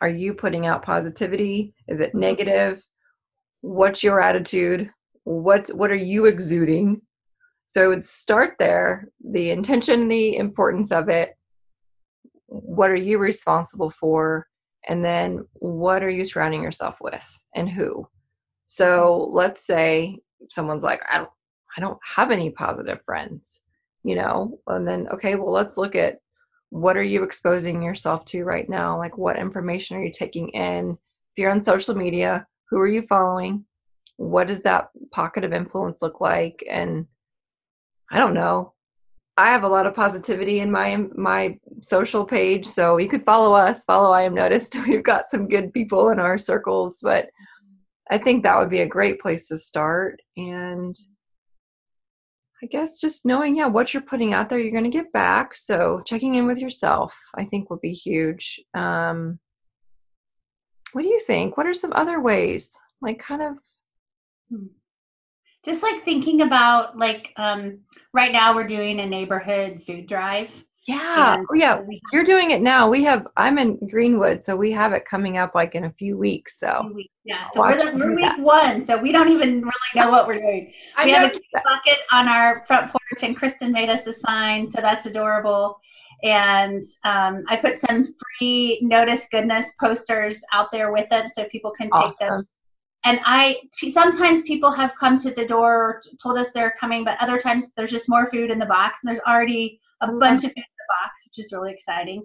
Are 0.00 0.08
you 0.08 0.32
putting 0.32 0.66
out 0.66 0.82
positivity? 0.82 1.74
Is 1.86 2.00
it 2.00 2.10
mm-hmm. 2.10 2.20
negative? 2.20 2.82
What's 3.60 4.02
your 4.02 4.20
attitude? 4.20 4.90
What 5.24 5.68
what 5.68 5.90
are 5.90 5.94
you 5.94 6.24
exuding? 6.26 7.02
So 7.66 7.84
I 7.84 7.88
would 7.88 8.04
start 8.04 8.56
there, 8.58 9.08
the 9.22 9.50
intention, 9.50 10.08
the 10.08 10.36
importance 10.36 10.90
of 10.90 11.08
it. 11.08 11.36
What 12.46 12.90
are 12.90 12.96
you 12.96 13.18
responsible 13.18 13.90
for? 13.90 14.46
and 14.88 15.04
then 15.04 15.44
what 15.54 16.02
are 16.02 16.10
you 16.10 16.24
surrounding 16.24 16.62
yourself 16.62 16.96
with 17.00 17.24
and 17.54 17.68
who 17.68 18.06
so 18.66 19.26
mm-hmm. 19.26 19.36
let's 19.36 19.66
say 19.66 20.18
someone's 20.48 20.84
like 20.84 21.00
i 21.10 21.18
don't 21.18 21.30
i 21.76 21.80
don't 21.80 21.98
have 22.04 22.30
any 22.30 22.50
positive 22.50 23.00
friends 23.04 23.62
you 24.04 24.14
know 24.14 24.58
and 24.68 24.86
then 24.86 25.08
okay 25.08 25.34
well 25.34 25.52
let's 25.52 25.76
look 25.76 25.94
at 25.94 26.18
what 26.70 26.96
are 26.96 27.02
you 27.02 27.22
exposing 27.22 27.82
yourself 27.82 28.24
to 28.24 28.44
right 28.44 28.68
now 28.68 28.96
like 28.96 29.18
what 29.18 29.38
information 29.38 29.96
are 29.96 30.04
you 30.04 30.10
taking 30.10 30.48
in 30.50 30.92
if 30.92 31.38
you're 31.38 31.50
on 31.50 31.62
social 31.62 31.94
media 31.94 32.46
who 32.68 32.78
are 32.78 32.88
you 32.88 33.02
following 33.02 33.64
what 34.16 34.48
does 34.48 34.62
that 34.62 34.88
pocket 35.10 35.44
of 35.44 35.52
influence 35.52 36.02
look 36.02 36.20
like 36.20 36.64
and 36.70 37.06
i 38.10 38.18
don't 38.18 38.34
know 38.34 38.72
I 39.40 39.46
have 39.52 39.62
a 39.62 39.68
lot 39.68 39.86
of 39.86 39.94
positivity 39.94 40.60
in 40.60 40.70
my 40.70 40.98
my 41.14 41.58
social 41.80 42.26
page, 42.26 42.66
so 42.66 42.98
you 42.98 43.08
could 43.08 43.24
follow 43.24 43.54
us. 43.54 43.84
Follow 43.86 44.12
I 44.12 44.22
am 44.24 44.34
noticed. 44.34 44.76
We've 44.86 45.02
got 45.02 45.30
some 45.30 45.48
good 45.48 45.72
people 45.72 46.10
in 46.10 46.20
our 46.20 46.36
circles, 46.36 46.98
but 47.02 47.30
I 48.10 48.18
think 48.18 48.42
that 48.42 48.58
would 48.58 48.68
be 48.68 48.80
a 48.80 48.86
great 48.86 49.18
place 49.18 49.48
to 49.48 49.56
start. 49.56 50.20
And 50.36 50.94
I 52.62 52.66
guess 52.66 53.00
just 53.00 53.24
knowing, 53.24 53.56
yeah, 53.56 53.66
what 53.66 53.94
you're 53.94 54.02
putting 54.02 54.34
out 54.34 54.50
there, 54.50 54.58
you're 54.58 54.72
going 54.72 54.84
to 54.84 54.90
get 54.90 55.12
back. 55.12 55.56
So 55.56 56.02
checking 56.04 56.34
in 56.34 56.46
with 56.46 56.58
yourself, 56.58 57.18
I 57.34 57.44
think, 57.44 57.70
would 57.70 57.80
be 57.80 57.92
huge. 57.92 58.60
Um, 58.74 59.38
what 60.92 61.02
do 61.02 61.08
you 61.08 61.20
think? 61.20 61.56
What 61.56 61.66
are 61.66 61.74
some 61.74 61.92
other 61.94 62.20
ways, 62.20 62.70
like 63.00 63.18
kind 63.18 63.42
of? 63.42 63.54
Just 65.64 65.82
like 65.82 66.04
thinking 66.04 66.42
about 66.42 66.98
like 66.98 67.32
um, 67.36 67.80
right 68.12 68.32
now 68.32 68.54
we're 68.54 68.66
doing 68.66 69.00
a 69.00 69.06
neighborhood 69.06 69.82
food 69.86 70.06
drive, 70.06 70.50
Yeah. 70.86 71.34
And 71.34 71.46
Oh, 71.50 71.54
yeah. 71.54 71.82
You're 72.12 72.24
doing 72.24 72.50
it 72.50 72.62
now. 72.62 72.88
We 72.88 73.04
have, 73.04 73.26
I'm 73.36 73.58
in 73.58 73.76
Greenwood, 73.88 74.42
so 74.42 74.56
we 74.56 74.70
have 74.72 74.92
it 74.92 75.04
coming 75.04 75.36
up 75.36 75.54
like 75.54 75.74
in 75.74 75.84
a 75.84 75.92
few 75.92 76.16
weeks. 76.16 76.58
So 76.58 76.92
yeah, 77.24 77.46
so 77.52 77.60
we're, 77.60 77.78
the, 77.78 77.96
we're 77.96 78.14
week 78.14 78.38
one, 78.38 78.84
so 78.84 78.96
we 78.96 79.12
don't 79.12 79.28
even 79.28 79.60
really 79.60 79.72
know 79.94 80.10
what 80.10 80.26
we're 80.26 80.40
doing. 80.40 80.72
I 80.96 81.04
we 81.04 81.12
have 81.12 81.32
a 81.32 81.40
bucket 81.64 81.98
on 82.10 82.28
our 82.28 82.64
front 82.66 82.90
porch, 82.90 83.22
and 83.22 83.36
Kristen 83.36 83.72
made 83.72 83.90
us 83.90 84.06
a 84.06 84.12
sign, 84.12 84.68
so 84.68 84.80
that's 84.80 85.06
adorable. 85.06 85.78
And 86.22 86.82
um, 87.04 87.44
I 87.48 87.56
put 87.56 87.78
some 87.78 88.14
free 88.38 88.78
Notice 88.82 89.26
Goodness 89.30 89.72
posters 89.80 90.42
out 90.52 90.72
there 90.72 90.92
with 90.92 91.06
it, 91.10 91.30
so 91.30 91.44
people 91.48 91.70
can 91.70 91.90
take 91.90 92.18
them. 92.18 92.46
And 93.04 93.20
I 93.24 93.56
sometimes 93.90 94.42
people 94.42 94.70
have 94.70 94.94
come 94.96 95.16
to 95.18 95.30
the 95.30 95.46
door, 95.46 96.02
told 96.22 96.36
us 96.36 96.52
they're 96.52 96.74
coming, 96.78 97.04
but 97.04 97.16
other 97.20 97.38
times 97.38 97.70
there's 97.76 97.90
just 97.90 98.08
more 98.08 98.26
food 98.30 98.50
in 98.50 98.58
the 98.58 98.66
box, 98.66 99.00
and 99.02 99.08
there's 99.08 99.24
already 99.26 99.80
a 100.00 100.08
bunch 100.08 100.44
of 100.44 100.50
food 100.50 100.56
in 100.56 100.62
the 100.78 101.04
box, 101.04 101.22
which 101.26 101.44
is 101.44 101.52
really 101.52 101.72
exciting. 101.72 102.24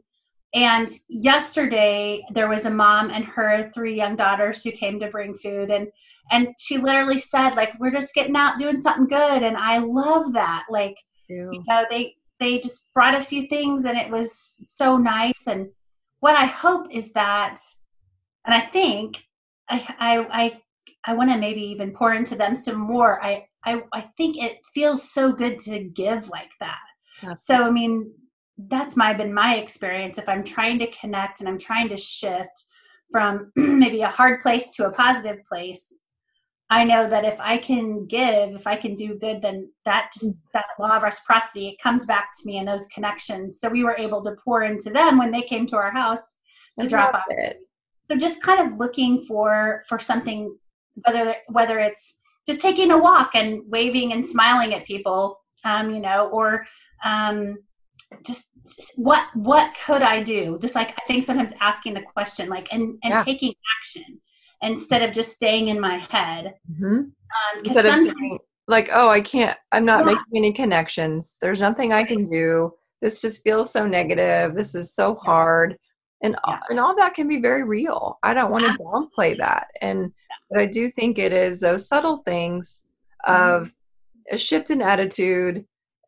And 0.55 0.89
yesterday 1.09 2.23
there 2.31 2.47
was 2.47 2.65
a 2.65 2.71
mom 2.71 3.09
and 3.09 3.25
her 3.25 3.69
three 3.73 3.93
young 3.93 4.15
daughters 4.15 4.63
who 4.63 4.71
came 4.71 4.99
to 5.01 5.09
bring 5.09 5.35
food 5.35 5.69
and 5.69 5.87
and 6.31 6.47
she 6.57 6.77
literally 6.77 7.19
said 7.19 7.55
like 7.55 7.77
we're 7.77 7.91
just 7.91 8.15
getting 8.15 8.37
out 8.37 8.57
doing 8.57 8.79
something 8.79 9.05
good. 9.05 9.43
And 9.43 9.57
I 9.57 9.79
love 9.79 10.33
that. 10.33 10.65
Like 10.69 10.95
Ew. 11.27 11.49
you 11.51 11.63
know 11.67 11.85
they 11.89 12.15
they 12.39 12.59
just 12.59 12.89
brought 12.93 13.15
a 13.15 13.23
few 13.23 13.47
things 13.47 13.83
and 13.83 13.97
it 13.97 14.09
was 14.09 14.33
so 14.33 14.97
nice. 14.97 15.45
And 15.45 15.67
what 16.21 16.37
I 16.37 16.45
hope 16.45 16.87
is 16.89 17.11
that 17.13 17.57
and 18.45 18.55
I 18.55 18.61
think 18.61 19.17
I 19.69 19.85
I 19.99 20.43
I, 20.43 20.61
I 21.07 21.13
want 21.15 21.31
to 21.31 21.37
maybe 21.37 21.61
even 21.61 21.91
pour 21.91 22.13
into 22.13 22.35
them 22.35 22.55
some 22.55 22.79
more. 22.79 23.21
I, 23.21 23.45
I 23.65 23.81
I 23.91 24.01
think 24.15 24.37
it 24.37 24.59
feels 24.73 25.11
so 25.11 25.33
good 25.33 25.59
to 25.61 25.83
give 25.83 26.29
like 26.29 26.51
that 26.61 26.79
so 27.35 27.63
I 27.63 27.71
mean, 27.71 28.11
that's 28.57 28.95
my 28.95 29.13
been 29.13 29.33
my 29.33 29.55
experience. 29.55 30.17
If 30.17 30.29
I'm 30.29 30.43
trying 30.43 30.79
to 30.79 30.91
connect 30.91 31.39
and 31.39 31.49
I'm 31.49 31.59
trying 31.59 31.89
to 31.89 31.97
shift 31.97 32.63
from 33.11 33.51
maybe 33.55 34.01
a 34.01 34.09
hard 34.09 34.41
place 34.41 34.69
to 34.75 34.87
a 34.87 34.91
positive 34.91 35.37
place, 35.47 35.93
I 36.69 36.83
know 36.83 37.07
that 37.07 37.25
if 37.25 37.39
I 37.39 37.57
can 37.57 38.07
give, 38.07 38.55
if 38.55 38.65
I 38.65 38.75
can 38.75 38.95
do 38.95 39.19
good, 39.19 39.41
then 39.41 39.71
that 39.85 40.11
just 40.13 40.35
that 40.53 40.65
law 40.79 40.97
of 40.97 41.03
reciprocity 41.03 41.69
it 41.69 41.79
comes 41.81 42.05
back 42.05 42.29
to 42.37 42.47
me 42.47 42.57
and 42.57 42.67
those 42.67 42.87
connections. 42.87 43.59
So 43.59 43.69
we 43.69 43.83
were 43.83 43.97
able 43.97 44.23
to 44.23 44.35
pour 44.43 44.63
into 44.63 44.89
them 44.89 45.17
when 45.17 45.31
they 45.31 45.43
came 45.43 45.67
to 45.67 45.75
our 45.75 45.91
house 45.91 46.39
to 46.79 46.85
I 46.85 46.87
drop 46.87 47.13
off 47.13 47.23
it. 47.29 47.59
so 48.09 48.17
just 48.17 48.41
kind 48.41 48.65
of 48.65 48.77
looking 48.77 49.21
for 49.21 49.83
for 49.87 49.99
something 49.99 50.55
whether 51.05 51.35
whether 51.47 51.79
it's 51.79 52.19
just 52.47 52.61
taking 52.61 52.91
a 52.91 52.97
walk 52.97 53.31
and 53.35 53.61
waving 53.67 54.13
and 54.13 54.25
smiling 54.25 54.73
at 54.73 54.85
people 54.85 55.39
um, 55.63 55.93
you 55.93 55.99
know 55.99 56.29
or 56.29 56.65
um, 57.03 57.57
just, 58.25 58.49
just 58.63 58.93
what 58.97 59.23
what 59.35 59.75
could 59.85 60.01
i 60.01 60.21
do 60.23 60.57
just 60.61 60.75
like 60.75 60.89
i 60.91 61.01
think 61.07 61.23
sometimes 61.23 61.51
asking 61.59 61.93
the 61.93 62.01
question 62.01 62.47
like 62.49 62.67
and 62.71 62.97
and 63.03 63.11
Yeah. 63.11 63.23
taking 63.23 63.53
action 63.79 64.21
instead 64.61 65.01
of 65.03 65.11
just 65.11 65.33
staying 65.35 65.67
in 65.67 65.79
my 65.79 65.97
head 65.97 66.53
Mhm. 66.71 66.87
um, 66.87 67.11
'cause 67.55 67.65
Instead 67.65 67.85
of 67.85 67.91
sometimes 67.91 68.07
thinking, 68.09 68.39
like, 68.67 68.89
oh, 68.93 69.09
I 69.09 69.21
can't, 69.21 69.55
I'm 69.71 69.85
not 69.85 69.99
Yeah. 69.99 70.05
making 70.13 70.25
any 70.35 70.51
connections. 70.53 71.37
There's 71.39 71.59
nothing 71.61 71.93
I 71.93 72.03
can 72.03 72.23
do. 72.25 72.73
This 73.01 73.21
just 73.21 73.43
feels 73.43 73.69
so 73.71 73.85
negative. 73.85 74.55
This 74.55 74.73
is 74.73 74.91
so 74.95 75.13
hard. 75.15 75.77
And, 76.23 76.35
Yeah. 76.47 76.59
and 76.69 76.79
all 76.79 76.95
that 76.95 77.13
can 77.13 77.27
be 77.27 77.39
very 77.39 77.63
real. 77.63 78.17
I 78.23 78.33
don't 78.33 78.49
want 78.51 78.65
to 78.65 78.83
downplay 78.83 79.37
that. 79.37 79.67
And, 79.81 80.11
but 80.49 80.59
I 80.59 80.65
do 80.65 80.89
think 80.89 81.19
it 81.19 81.31
is 81.33 81.59
those 81.59 81.87
subtle 81.87 82.17
things 82.23 82.85
of 83.27 83.63
Mm-hmm. 83.67 84.35
a 84.35 84.37
shift 84.39 84.71
in 84.71 84.81
attitude, 84.81 85.65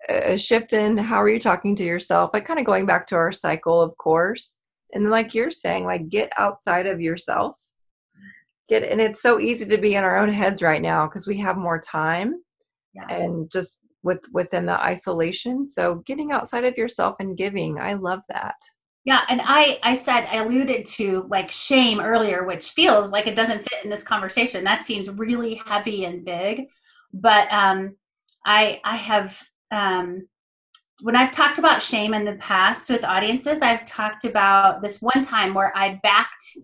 a 0.10 0.38
shift 0.38 0.74
in 0.74 0.98
how 0.98 1.22
are 1.22 1.30
you 1.30 1.40
talking 1.40 1.76
to 1.76 1.84
yourself, 1.84 2.32
like 2.34 2.46
kind 2.46 2.60
of 2.60 2.66
going 2.66 2.86
back 2.86 3.08
to 3.08 3.16
our 3.16 3.32
cycle, 3.32 3.82
of 3.82 3.96
course. 3.98 4.60
And 4.94 5.04
then, 5.06 5.12
like 5.12 5.34
you're 5.34 5.52
saying, 5.52 5.86
like 5.86 6.10
get 6.10 6.32
outside 6.38 6.88
of 6.88 7.02
yourself. 7.02 7.60
Get 8.70 8.84
and 8.84 9.00
it's 9.00 9.22
so 9.22 9.40
easy 9.40 9.66
to 9.66 9.78
be 9.78 9.96
in 9.96 10.04
our 10.04 10.18
own 10.18 10.30
heads 10.30 10.62
right 10.62 10.82
now 10.82 11.08
because 11.08 11.28
we 11.28 11.38
have 11.38 11.58
more 11.58 11.80
time 11.80 12.42
Yeah. 12.94 13.08
and 13.10 13.50
just 13.52 13.80
with 14.04 14.20
within 14.32 14.66
the 14.66 14.82
isolation. 14.82 15.68
So 15.68 16.04
getting 16.06 16.32
outside 16.32 16.64
of 16.66 16.78
yourself 16.78 17.16
and 17.20 17.38
giving, 17.38 17.80
I 17.80 17.94
love 17.94 18.22
that. 18.30 18.56
Yeah, 19.06 19.22
and 19.30 19.40
I 19.44 19.80
I 19.84 19.96
said 19.96 20.28
I 20.30 20.38
alluded 20.38 20.86
to 20.86 21.26
like 21.30 21.50
shame 21.50 22.02
earlier, 22.02 22.46
which 22.46 22.72
feels 22.72 23.10
like 23.10 23.26
it 23.26 23.36
doesn't 23.36 23.64
fit 23.70 23.84
in 23.86 23.90
this 23.90 24.04
conversation. 24.04 24.66
That 24.66 24.86
seems 24.86 25.10
really 25.10 25.62
heavy 25.66 26.04
and 26.04 26.26
big, 26.26 26.68
but 27.14 27.52
um, 27.54 27.96
I 28.46 28.82
I 28.84 28.98
have 28.98 29.42
um, 29.72 30.28
when 31.02 31.16
I've 31.16 31.32
talked 31.32 31.60
about 31.60 31.84
shame 31.84 32.14
in 32.14 32.26
the 32.26 32.34
past 32.34 32.90
with 32.90 33.04
audiences, 33.04 33.62
I've 33.62 33.86
talked 33.86 34.26
about 34.26 34.82
this 34.82 35.02
one 35.02 35.24
time 35.24 35.54
where 35.54 35.76
I 35.78 36.00
backed 36.02 36.58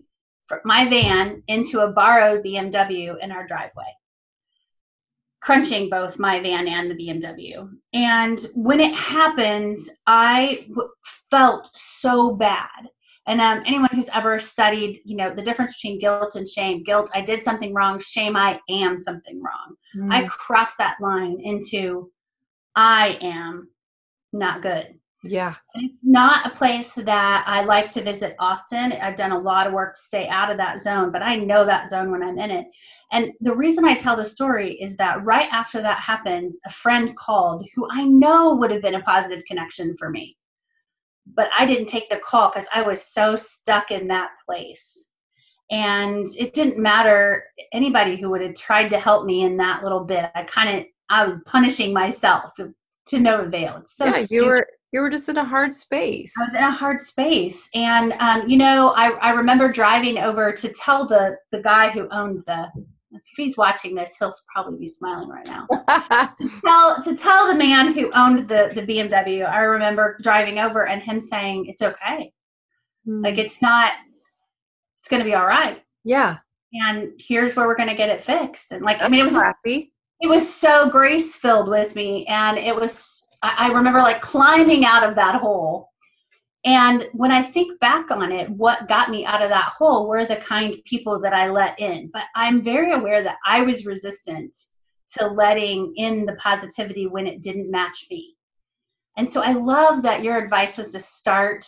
my 0.64 0.88
van 0.88 1.42
into 1.46 1.80
a 1.80 1.92
borrowed 1.92 2.44
BMW 2.44 3.14
in 3.22 3.30
our 3.32 3.46
driveway 3.46 3.84
crunching 5.44 5.90
both 5.90 6.18
my 6.18 6.40
van 6.40 6.66
and 6.66 6.90
the 6.90 6.94
BMW. 6.94 7.68
And 7.92 8.40
when 8.54 8.80
it 8.80 8.94
happened, 8.94 9.76
I 10.06 10.64
w- 10.70 10.88
felt 11.30 11.68
so 11.74 12.32
bad. 12.34 12.88
And 13.26 13.42
um, 13.42 13.62
anyone 13.66 13.90
who's 13.92 14.08
ever 14.14 14.40
studied, 14.40 15.02
you 15.04 15.16
know, 15.16 15.34
the 15.34 15.42
difference 15.42 15.74
between 15.74 15.98
guilt 15.98 16.34
and 16.36 16.48
shame. 16.48 16.82
Guilt, 16.82 17.10
I 17.14 17.20
did 17.20 17.44
something 17.44 17.74
wrong. 17.74 18.00
Shame, 18.00 18.36
I 18.36 18.58
am 18.70 18.98
something 18.98 19.42
wrong. 19.42 19.76
I 20.10 20.22
Mm, 20.22 20.28
crossed 20.28 20.78
that 20.78 20.96
line 21.00 21.38
into 21.42 22.10
I 22.76 23.18
am 23.20 23.68
not 24.32 24.62
good. 24.62 24.98
yeah. 25.22 25.54
And 25.74 25.88
It's 25.88 26.04
not 26.04 26.46
a 26.46 26.54
place 26.54 26.94
that 26.94 27.44
I 27.46 27.62
like 27.64 27.88
to 27.90 28.02
visit 28.02 28.36
often. 28.38 28.92
I've 28.92 29.16
done 29.16 29.32
a 29.32 29.38
lot 29.38 29.66
of 29.66 29.72
work 29.72 29.94
to 29.94 30.00
stay 30.00 30.28
out 30.28 30.50
of 30.50 30.56
that 30.58 30.80
zone, 30.80 31.12
but 31.12 31.22
I 31.22 31.36
know 31.36 31.64
that 31.64 31.88
zone 31.88 32.10
when 32.10 32.22
I'm 32.22 32.38
in 32.38 32.50
it. 32.50 32.66
And 33.12 33.32
the 33.40 33.54
reason 33.54 33.84
I 33.84 33.94
tell 33.94 34.16
the 34.16 34.26
story 34.26 34.72
is 34.72 34.96
that 34.96 35.24
right 35.24 35.48
after 35.52 35.80
that 35.80 36.00
happened, 36.00 36.52
a 36.66 36.70
friend 36.70 37.16
called 37.16 37.64
who 37.74 37.86
I 37.90 38.04
know 38.04 38.54
would 38.56 38.70
have 38.70 38.82
been 38.82 38.96
a 38.96 39.02
positive 39.02 39.44
connection 39.46 39.96
for 39.98 40.10
me. 40.10 40.36
But 41.32 41.48
I 41.56 41.64
didn't 41.64 41.86
take 41.86 42.10
the 42.10 42.18
call 42.18 42.50
because 42.50 42.68
I 42.74 42.82
was 42.82 43.02
so 43.02 43.36
stuck 43.36 43.90
in 43.90 44.08
that 44.08 44.30
place. 44.44 45.10
And 45.70 46.26
it 46.38 46.52
didn't 46.52 46.78
matter 46.78 47.44
anybody 47.72 48.16
who 48.16 48.30
would 48.30 48.42
have 48.42 48.54
tried 48.54 48.90
to 48.90 48.98
help 48.98 49.24
me 49.24 49.44
in 49.44 49.56
that 49.56 49.82
little 49.82 50.04
bit. 50.04 50.30
I 50.34 50.42
kind 50.42 50.78
of 50.78 50.84
I 51.10 51.24
was 51.24 51.42
punishing 51.44 51.92
myself 51.92 52.52
to 53.06 53.20
no 53.20 53.42
avail. 53.42 53.76
It's 53.78 53.96
so 53.96 54.06
yeah, 54.06 54.26
you 54.30 54.46
were 54.46 54.66
you 54.92 55.00
were 55.00 55.10
just 55.10 55.28
in 55.28 55.36
a 55.36 55.44
hard 55.44 55.74
space. 55.74 56.32
I 56.38 56.44
was 56.44 56.54
in 56.54 56.62
a 56.62 56.70
hard 56.70 57.02
space, 57.02 57.68
and 57.74 58.12
um, 58.14 58.48
you 58.48 58.56
know, 58.56 58.90
I, 58.90 59.10
I 59.10 59.30
remember 59.32 59.68
driving 59.68 60.18
over 60.18 60.52
to 60.52 60.68
tell 60.72 61.06
the 61.06 61.36
the 61.52 61.62
guy 61.62 61.90
who 61.90 62.08
owned 62.10 62.44
the. 62.46 62.70
If 63.10 63.22
he's 63.36 63.56
watching 63.56 63.94
this, 63.94 64.16
he'll 64.18 64.34
probably 64.52 64.78
be 64.78 64.88
smiling 64.88 65.28
right 65.28 65.46
now. 65.46 65.68
tell 66.64 67.00
to 67.02 67.16
tell 67.16 67.46
the 67.46 67.54
man 67.54 67.92
who 67.92 68.10
owned 68.12 68.48
the 68.48 68.72
the 68.74 68.82
BMW. 68.82 69.48
I 69.48 69.60
remember 69.60 70.18
driving 70.22 70.58
over 70.58 70.86
and 70.86 71.02
him 71.02 71.20
saying, 71.20 71.66
"It's 71.66 71.82
okay. 71.82 72.32
Like 73.06 73.38
it's 73.38 73.60
not. 73.62 73.92
It's 74.98 75.08
going 75.08 75.22
to 75.22 75.28
be 75.28 75.34
all 75.34 75.46
right. 75.46 75.82
yeah. 76.04 76.38
And 76.72 77.12
here's 77.18 77.54
where 77.54 77.66
we're 77.66 77.76
going 77.76 77.90
to 77.90 77.94
get 77.94 78.08
it 78.08 78.20
fixed." 78.20 78.72
And 78.72 78.82
like, 78.82 79.00
I 79.02 79.08
mean, 79.08 79.20
it 79.20 79.24
was 79.24 79.34
classy. 79.34 79.92
It 80.24 80.30
was 80.30 80.52
so 80.52 80.88
grace 80.88 81.36
filled 81.36 81.68
with 81.68 81.94
me 81.94 82.24
and 82.28 82.56
it 82.56 82.74
was 82.74 83.28
I, 83.42 83.66
I 83.66 83.68
remember 83.68 83.98
like 83.98 84.22
climbing 84.22 84.86
out 84.86 85.06
of 85.06 85.14
that 85.16 85.34
hole. 85.34 85.90
And 86.64 87.06
when 87.12 87.30
i 87.30 87.42
think 87.42 87.78
back 87.78 88.10
on 88.10 88.32
it 88.32 88.48
what 88.48 88.88
got 88.88 89.10
me 89.10 89.26
out 89.26 89.42
of 89.42 89.50
that 89.50 89.74
hole 89.76 90.08
were 90.08 90.24
the 90.24 90.36
kind 90.36 90.76
people 90.86 91.20
that 91.20 91.34
i 91.34 91.50
let 91.50 91.78
in. 91.78 92.08
But 92.10 92.22
i'm 92.34 92.62
very 92.62 92.92
aware 92.92 93.22
that 93.22 93.36
i 93.44 93.60
was 93.60 93.84
resistant 93.84 94.56
to 95.18 95.26
letting 95.26 95.92
in 95.96 96.24
the 96.24 96.36
positivity 96.36 97.06
when 97.06 97.26
it 97.26 97.42
didn't 97.42 97.70
match 97.70 98.06
me. 98.10 98.34
And 99.18 99.30
so 99.30 99.42
i 99.42 99.52
love 99.52 100.02
that 100.04 100.22
your 100.22 100.38
advice 100.38 100.78
was 100.78 100.90
to 100.92 101.00
start 101.00 101.66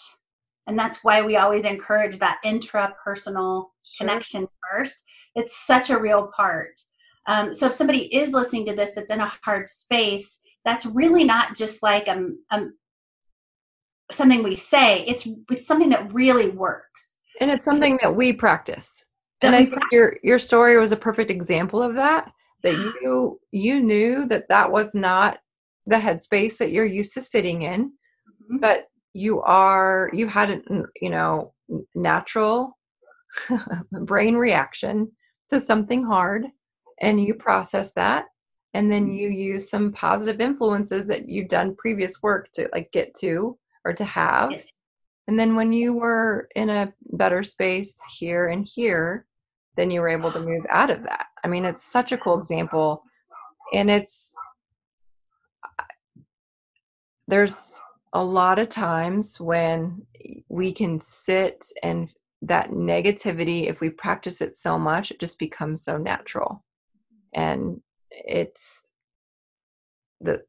and 0.67 0.79
that's 0.79 1.05
why 1.05 1.21
we 1.21 1.37
always 1.37 1.65
encourage 1.65 2.19
that 2.21 2.39
intrapersonal 2.43 3.67
Sure. 3.97 4.07
connection 4.07 4.49
first. 4.71 5.05
It's 5.37 5.65
such 5.67 5.91
a 5.91 5.99
real 5.99 6.31
part 6.37 6.73
um, 7.27 7.53
so 7.53 7.67
if 7.67 7.75
somebody 7.75 8.15
is 8.15 8.33
listening 8.33 8.67
to 8.67 8.75
this 8.75 8.95
that's 8.95 9.11
in 9.11 9.21
a 9.21 9.33
hard 9.45 9.69
space, 9.69 10.43
that's 10.65 10.87
really 10.87 11.25
not 11.25 11.57
just 11.57 11.83
like 11.83 12.09
um, 12.09 12.39
um 12.51 12.75
something 14.13 14.43
we 14.43 14.57
say. 14.57 15.05
It's 15.07 15.27
it's 15.51 15.67
something 15.67 15.89
that 15.91 16.13
really 16.13 16.49
works. 16.51 17.21
And 17.41 17.51
it's 17.51 17.65
something 17.65 17.99
that 18.03 18.15
we 18.15 18.33
practice. 18.33 19.05
That 19.41 19.49
and 19.49 19.57
I 19.57 19.71
think 19.71 19.83
your 19.93 20.09
practice. 20.09 20.25
your 20.25 20.39
story 20.39 20.77
was 20.79 20.93
a 20.93 20.97
perfect 20.97 21.31
example 21.31 21.83
of 21.83 21.95
that. 21.95 22.31
That 22.63 22.75
you 22.75 23.41
you 23.51 23.81
knew 23.83 24.27
that 24.27 24.49
that 24.49 24.71
was 24.71 24.95
not 24.95 25.39
the 25.87 25.97
headspace 25.97 26.59
that 26.59 26.73
you're 26.73 26.85
used 26.87 27.13
to 27.15 27.23
sitting 27.23 27.63
in, 27.63 27.93
Mhm. 28.51 28.61
but 28.61 28.87
you 29.13 29.41
are 29.43 30.11
you 30.13 30.27
had 30.27 30.51
a 30.51 30.61
you 31.01 31.11
know 31.11 31.53
natural 31.95 32.77
brain 34.03 34.37
reaction 34.37 35.11
to 35.51 35.61
something 35.61 36.03
hard, 36.05 36.47
and 37.01 37.23
you 37.23 37.35
process 37.35 37.93
that, 37.93 38.27
and 38.75 38.91
then 38.91 39.05
mm-hmm. 39.05 39.17
you 39.17 39.29
use 39.29 39.71
some 39.71 39.93
positive 39.93 40.41
influences 40.41 41.07
that 41.07 41.29
you've 41.29 41.49
done 41.49 41.77
previous 41.77 42.23
work 42.23 42.51
to 42.53 42.69
like 42.73 42.91
get 42.93 43.15
to 43.17 43.59
or 43.85 43.93
to 43.93 44.05
have. 44.05 44.53
Yes. 44.53 44.73
And 45.29 45.39
then 45.39 45.57
when 45.57 45.73
you 45.73 45.93
were 45.95 46.49
in 46.55 46.71
a 46.71 46.93
better 47.13 47.43
space 47.43 47.99
here 48.19 48.49
and 48.49 48.67
here, 48.67 49.27
then 49.77 49.91
you 49.91 50.01
were 50.01 50.09
able 50.09 50.31
to 50.33 50.41
move 50.41 50.65
out 50.71 50.91
of 50.91 51.03
that. 51.03 51.27
I 51.43 51.49
mean, 51.49 51.65
it's 51.65 51.83
such 51.83 52.13
a 52.13 52.19
cool 52.19 52.39
example. 52.39 53.03
And 53.73 53.91
it's, 53.91 54.35
there's 57.29 57.81
a 58.13 58.25
lot 58.25 58.59
of 58.59 58.69
times 58.69 59.41
when 59.41 60.07
we 60.49 60.73
can 60.73 61.01
sit 61.01 61.67
and 61.83 62.13
that 62.43 62.71
negativity, 62.71 63.69
if 63.69 63.81
we 63.81 63.91
practice 63.91 64.41
it 64.41 64.57
so 64.57 64.79
much, 64.79 65.11
it 65.11 65.19
just 65.19 65.39
becomes 65.39 65.83
so 65.83 65.99
natural. 65.99 66.63
And 67.37 67.81
it's 68.11 68.89
the 70.21 70.43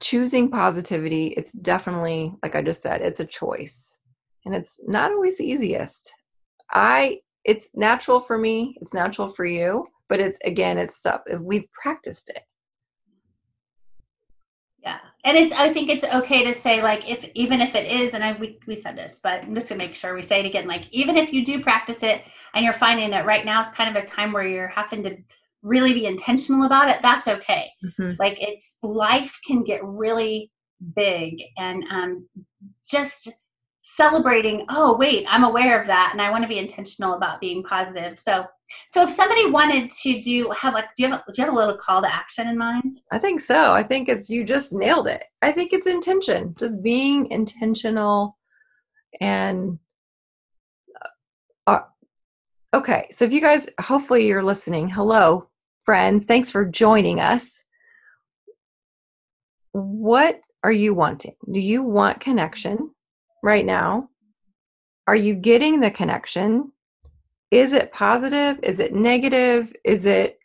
choosing 0.00 0.50
positivity, 0.50 1.28
it's 1.36 1.52
definitely, 1.52 2.34
like 2.42 2.54
I 2.54 2.62
just 2.62 2.82
said, 2.82 3.00
it's 3.00 3.20
a 3.20 3.26
choice. 3.26 3.98
And 4.44 4.54
it's 4.54 4.80
not 4.86 5.10
always 5.10 5.38
the 5.38 5.44
easiest. 5.46 6.12
I 6.70 7.20
it's 7.44 7.70
natural 7.74 8.20
for 8.20 8.38
me, 8.38 8.76
it's 8.80 8.92
natural 8.92 9.28
for 9.28 9.44
you, 9.46 9.86
but 10.08 10.20
it's 10.20 10.38
again, 10.44 10.78
it's 10.78 10.96
stuff 10.96 11.22
we've 11.40 11.70
practiced 11.72 12.30
it. 12.30 12.42
Yeah. 14.82 14.98
And 15.24 15.36
it's 15.36 15.52
I 15.54 15.72
think 15.72 15.88
it's 15.88 16.04
okay 16.04 16.44
to 16.44 16.54
say 16.54 16.82
like 16.82 17.08
if 17.10 17.28
even 17.34 17.60
if 17.60 17.74
it 17.74 17.90
is 17.90 18.14
and 18.14 18.22
I 18.22 18.32
we, 18.34 18.60
we 18.66 18.76
said 18.76 18.96
this, 18.96 19.20
but 19.22 19.42
I'm 19.42 19.54
just 19.54 19.68
gonna 19.68 19.78
make 19.78 19.94
sure 19.94 20.14
we 20.14 20.22
say 20.22 20.40
it 20.40 20.46
again, 20.46 20.68
like 20.68 20.88
even 20.92 21.16
if 21.16 21.32
you 21.32 21.44
do 21.44 21.62
practice 21.62 22.02
it 22.02 22.22
and 22.54 22.64
you're 22.64 22.74
finding 22.74 23.10
that 23.10 23.26
right 23.26 23.44
now 23.44 23.62
is 23.62 23.70
kind 23.70 23.96
of 23.96 24.02
a 24.02 24.06
time 24.06 24.32
where 24.32 24.46
you're 24.46 24.68
having 24.68 25.02
to 25.04 25.16
really 25.66 25.92
be 25.92 26.06
intentional 26.06 26.64
about 26.64 26.88
it, 26.88 26.98
that's 27.02 27.28
okay. 27.28 27.70
Mm-hmm. 27.84 28.12
Like 28.18 28.38
it's 28.40 28.78
life 28.82 29.38
can 29.46 29.64
get 29.64 29.84
really 29.84 30.50
big 30.94 31.42
and 31.56 31.82
um 31.90 32.28
just 32.88 33.30
celebrating 33.82 34.66
oh 34.68 34.96
wait 34.96 35.24
i'm 35.28 35.44
aware 35.44 35.80
of 35.80 35.86
that 35.86 36.10
and 36.12 36.20
i 36.20 36.30
want 36.30 36.42
to 36.42 36.48
be 36.48 36.58
intentional 36.58 37.14
about 37.14 37.40
being 37.40 37.62
positive 37.62 38.18
so 38.18 38.44
so 38.88 39.04
if 39.04 39.10
somebody 39.10 39.48
wanted 39.48 39.90
to 39.92 40.20
do 40.20 40.50
have 40.50 40.74
like 40.74 40.86
do 40.96 41.04
you 41.04 41.10
have 41.10 41.20
a, 41.20 41.32
do 41.32 41.40
you 41.40 41.44
have 41.44 41.54
a 41.54 41.56
little 41.56 41.76
call 41.76 42.02
to 42.02 42.12
action 42.12 42.48
in 42.48 42.58
mind 42.58 42.94
i 43.12 43.18
think 43.18 43.40
so 43.40 43.72
i 43.72 43.82
think 43.82 44.08
it's 44.08 44.28
you 44.28 44.44
just 44.44 44.72
nailed 44.72 45.06
it 45.06 45.22
i 45.40 45.52
think 45.52 45.72
it's 45.72 45.86
intention 45.86 46.54
just 46.58 46.82
being 46.82 47.30
intentional 47.30 48.36
and 49.20 49.78
uh, 51.00 51.08
uh 51.68 51.80
okay 52.74 53.06
so 53.12 53.24
if 53.24 53.32
you 53.32 53.40
guys 53.40 53.68
hopefully 53.80 54.26
you're 54.26 54.42
listening 54.42 54.88
hello 54.88 55.48
friends 55.86 56.26
thanks 56.26 56.50
for 56.50 56.66
joining 56.66 57.20
us 57.20 57.64
what 59.72 60.40
are 60.62 60.72
you 60.72 60.92
wanting 60.92 61.34
do 61.50 61.60
you 61.60 61.82
want 61.82 62.20
connection 62.20 62.90
right 63.46 63.64
now? 63.64 64.08
Are 65.06 65.14
you 65.14 65.36
getting 65.36 65.78
the 65.78 65.90
connection? 65.90 66.72
Is 67.52 67.72
it 67.72 67.92
positive? 67.92 68.58
Is 68.64 68.80
it 68.80 68.92
negative? 68.92 69.72
Is 69.84 70.04
it 70.04 70.40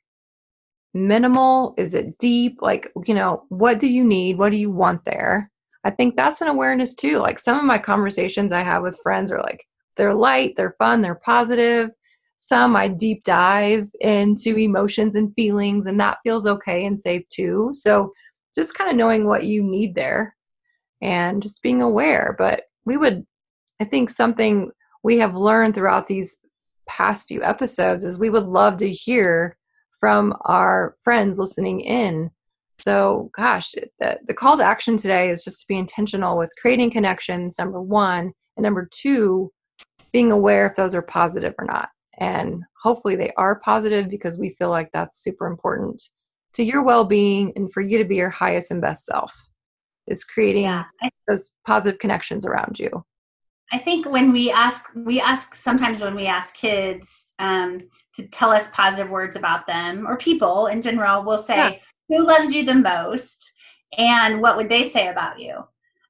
minimal? 0.94 1.74
Is 1.78 1.96
it 1.96 2.16
deep? 2.20 2.60
Like, 2.62 2.92
you 3.06 3.16
know, 3.16 3.46
what 3.50 3.80
do 3.80 3.88
you 3.88 4.04
need? 4.04 4.38
What 4.38 4.52
do 4.52 4.58
you 4.58 4.70
want 4.70 5.04
there? 5.04 5.50
I 5.84 5.90
think 5.90 6.16
that's 6.16 6.42
an 6.42 6.48
awareness 6.48 6.94
too. 6.94 7.18
Like 7.18 7.40
some 7.40 7.58
of 7.58 7.66
my 7.66 7.80
conversations 7.80 8.52
I 8.52 8.62
have 8.62 8.84
with 8.84 9.00
friends 9.02 9.32
are 9.32 9.42
like, 9.42 9.66
they're 9.98 10.14
light, 10.14 10.54
they're 10.56 10.76
fun, 10.78 11.02
they're 11.02 11.16
positive. 11.16 11.90
Some 12.44 12.76
I 12.76 12.88
deep 12.88 13.24
dive 13.24 13.90
into 14.00 14.58
emotions 14.58 15.16
and 15.16 15.34
feelings, 15.36 15.86
and 15.86 16.00
that 16.00 16.18
feels 16.24 16.48
okay 16.48 16.86
and 16.86 17.00
safe 17.00 17.28
too. 17.28 17.70
So 17.74 18.14
just 18.56 18.74
kind 18.74 18.90
of 18.90 18.96
knowing 18.96 19.26
what 19.26 19.46
you 19.46 19.62
need 19.64 19.94
there 19.96 20.36
and 21.02 21.42
just 21.42 21.62
being 21.62 21.82
aware. 21.82 22.36
But 22.38 22.64
we 22.86 22.98
would 22.98 23.26
i 23.80 23.84
think 23.84 24.10
something 24.10 24.72
we 25.04 25.18
have 25.18 25.36
learned 25.36 25.74
throughout 25.74 26.08
these 26.08 26.42
past 26.88 27.28
few 27.28 27.42
episodes 27.44 28.04
is 28.04 28.18
we 28.18 28.30
would 28.30 28.46
love 28.46 28.78
to 28.78 28.90
hear 28.90 29.58
from 30.00 30.36
our 30.46 30.96
friends 31.04 31.40
listening 31.40 31.82
in 31.82 32.30
so 32.80 33.30
gosh 33.36 33.72
the, 34.00 34.20
the 34.28 34.34
call 34.34 34.58
to 34.58 34.64
action 34.64 34.98
today 34.98 35.30
is 35.30 35.44
just 35.44 35.62
to 35.62 35.68
be 35.68 35.78
intentional 35.78 36.38
with 36.38 36.54
creating 36.60 36.92
connections 36.92 37.56
number 37.58 37.82
one 37.82 38.32
and 38.58 38.64
number 38.64 38.88
two 38.92 39.52
being 40.12 40.32
aware 40.32 40.68
if 40.68 40.76
those 40.76 40.96
are 40.96 41.02
positive 41.02 41.54
or 41.58 41.66
not 41.66 41.90
and 42.18 42.64
hopefully 42.82 43.16
they 43.16 43.32
are 43.38 43.60
positive 43.60 44.10
because 44.10 44.38
we 44.38 44.52
feel 44.52 44.70
like 44.70 44.92
that's 44.92 45.24
super 45.24 45.48
important 45.48 46.02
to 46.54 46.64
your 46.64 46.84
well-being 46.84 47.54
and 47.56 47.72
for 47.72 47.82
you 47.82 47.98
to 47.98 48.06
be 48.06 48.16
your 48.16 48.30
highest 48.30 48.72
and 48.72 48.82
best 48.82 49.06
self 49.06 49.34
is 50.08 50.24
creating 50.24 50.64
yeah. 50.64 50.84
those 51.28 51.52
positive 51.66 52.00
connections 52.00 52.46
around 52.46 52.78
you 52.80 53.04
i 53.72 53.78
think 53.78 54.08
when 54.08 54.32
we 54.32 54.52
ask 54.52 54.90
we 54.96 55.22
ask 55.22 55.56
sometimes 55.56 56.02
when 56.02 56.16
we 56.16 56.26
ask 56.26 56.56
kids 56.56 57.34
um, 57.40 57.82
to 58.14 58.28
tell 58.28 58.52
us 58.52 58.70
positive 58.72 59.10
words 59.10 59.38
about 59.38 59.66
them 59.68 60.06
or 60.08 60.18
people 60.18 60.68
in 60.68 60.82
general 60.82 61.24
we'll 61.24 61.38
say 61.38 61.56
yeah. 61.56 61.76
who 62.10 62.26
loves 62.26 62.54
you 62.54 62.66
the 62.66 62.74
most 62.74 63.52
and 63.98 64.42
what 64.42 64.58
would 64.58 64.70
they 64.70 64.84
say 64.84 65.08
about 65.08 65.40
you 65.40 65.64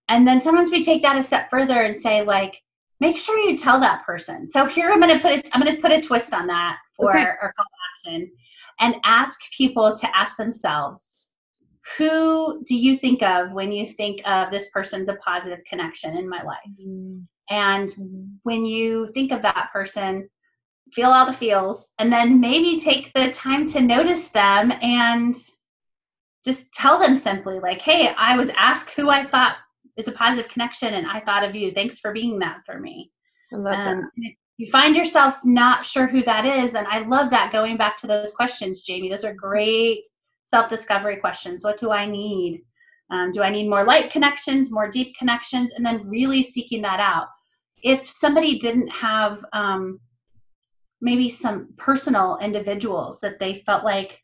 and 0.09 0.27
then 0.27 0.41
sometimes 0.41 0.71
we 0.71 0.83
take 0.83 1.01
that 1.01 1.17
a 1.17 1.23
step 1.23 1.49
further 1.49 1.81
and 1.81 1.97
say 1.97 2.23
like 2.23 2.61
make 3.01 3.17
sure 3.17 3.37
you 3.37 3.57
tell 3.57 3.79
that 3.79 4.05
person 4.05 4.47
so 4.47 4.65
here 4.65 4.89
i'm 4.89 5.01
going 5.01 5.13
to 5.13 5.19
put 5.19 5.33
it 5.33 5.49
i'm 5.51 5.61
going 5.61 5.75
to 5.75 5.81
put 5.81 5.91
a 5.91 5.99
twist 5.99 6.33
on 6.33 6.47
that 6.47 6.77
for 6.95 7.11
okay. 7.11 7.25
our 7.41 7.53
call 7.57 7.65
to 7.65 8.09
action 8.09 8.31
and 8.79 8.95
ask 9.03 9.37
people 9.57 9.93
to 9.93 10.15
ask 10.15 10.37
themselves 10.37 11.17
who 11.97 12.63
do 12.65 12.75
you 12.75 12.97
think 12.97 13.21
of 13.21 13.51
when 13.51 13.71
you 13.71 13.85
think 13.85 14.21
of 14.25 14.51
this 14.51 14.69
person's 14.69 15.09
a 15.09 15.15
positive 15.15 15.59
connection 15.67 16.15
in 16.15 16.29
my 16.29 16.41
life? 16.43 16.59
Mm. 16.79 17.25
And 17.49 17.91
when 18.43 18.65
you 18.65 19.07
think 19.07 19.31
of 19.31 19.41
that 19.41 19.71
person, 19.73 20.29
feel 20.93 21.09
all 21.09 21.25
the 21.25 21.33
feels 21.33 21.89
and 21.99 22.11
then 22.11 22.39
maybe 22.39 22.79
take 22.79 23.11
the 23.13 23.31
time 23.31 23.67
to 23.67 23.81
notice 23.81 24.29
them 24.29 24.71
and 24.81 25.35
just 26.43 26.71
tell 26.73 26.99
them 26.99 27.15
simply 27.15 27.59
like 27.59 27.81
hey 27.81 28.13
i 28.17 28.35
was 28.35 28.49
asked 28.57 28.91
who 28.91 29.09
i 29.09 29.23
thought 29.23 29.55
is 29.97 30.07
a 30.07 30.13
positive 30.13 30.49
connection 30.49 30.93
and 30.93 31.07
i 31.07 31.19
thought 31.19 31.43
of 31.43 31.55
you 31.55 31.71
thanks 31.71 31.99
for 31.99 32.11
being 32.11 32.39
that 32.39 32.59
for 32.65 32.79
me 32.79 33.11
I 33.53 33.57
love 33.57 33.73
um, 33.73 34.09
that. 34.17 34.31
you 34.57 34.71
find 34.71 34.95
yourself 34.95 35.35
not 35.43 35.85
sure 35.85 36.07
who 36.07 36.23
that 36.23 36.45
is 36.45 36.75
and 36.75 36.87
i 36.87 36.99
love 36.99 37.29
that 37.31 37.51
going 37.51 37.77
back 37.77 37.97
to 37.97 38.07
those 38.07 38.33
questions 38.33 38.83
jamie 38.83 39.09
those 39.09 39.23
are 39.23 39.33
great 39.33 40.03
self 40.51 40.69
discovery 40.69 41.15
questions. 41.15 41.63
What 41.63 41.79
do 41.79 41.91
I 41.91 42.05
need? 42.05 42.61
Um, 43.09 43.31
do 43.31 43.41
I 43.41 43.49
need 43.49 43.69
more 43.69 43.85
light 43.85 44.11
connections, 44.11 44.69
more 44.69 44.89
deep 44.89 45.15
connections? 45.17 45.73
And 45.73 45.85
then 45.85 46.07
really 46.09 46.43
seeking 46.43 46.81
that 46.83 46.99
out. 46.99 47.27
If 47.83 48.07
somebody 48.07 48.59
didn't 48.59 48.89
have 48.89 49.43
um, 49.53 49.99
maybe 51.01 51.29
some 51.29 51.73
personal 51.77 52.37
individuals 52.41 53.19
that 53.21 53.39
they 53.39 53.63
felt 53.65 53.83
like 53.83 54.19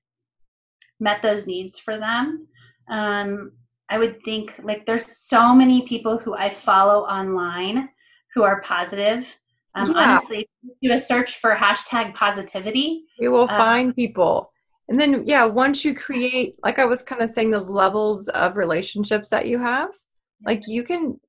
met 0.99 1.21
those 1.21 1.47
needs 1.47 1.79
for 1.79 1.97
them, 1.97 2.47
um, 2.89 3.53
I 3.89 3.97
would 3.97 4.21
think 4.23 4.53
like 4.63 4.85
there's 4.85 5.15
so 5.15 5.55
many 5.55 5.87
people 5.87 6.17
who 6.17 6.35
I 6.35 6.49
follow 6.49 7.05
online 7.05 7.89
who 8.33 8.43
are 8.43 8.61
positive. 8.61 9.27
Um, 9.75 9.91
yeah. 9.91 9.97
Honestly, 9.97 10.49
do 10.81 10.91
a 10.91 10.99
search 10.99 11.37
for 11.37 11.55
hashtag 11.55 12.13
positivity. 12.15 13.05
You 13.19 13.31
will 13.31 13.43
uh, 13.49 13.57
find 13.57 13.95
people 13.95 14.51
and 14.89 14.97
then, 14.97 15.23
yeah, 15.25 15.45
once 15.45 15.83
you 15.83 15.93
create, 15.93 16.55
like 16.63 16.79
I 16.79 16.85
was 16.85 17.01
kind 17.01 17.21
of 17.21 17.29
saying, 17.29 17.51
those 17.51 17.69
levels 17.69 18.29
of 18.29 18.55
relationships 18.55 19.29
that 19.29 19.47
you 19.47 19.59
have, 19.59 19.89
like 20.45 20.67
you 20.67 20.83
can 20.83 21.19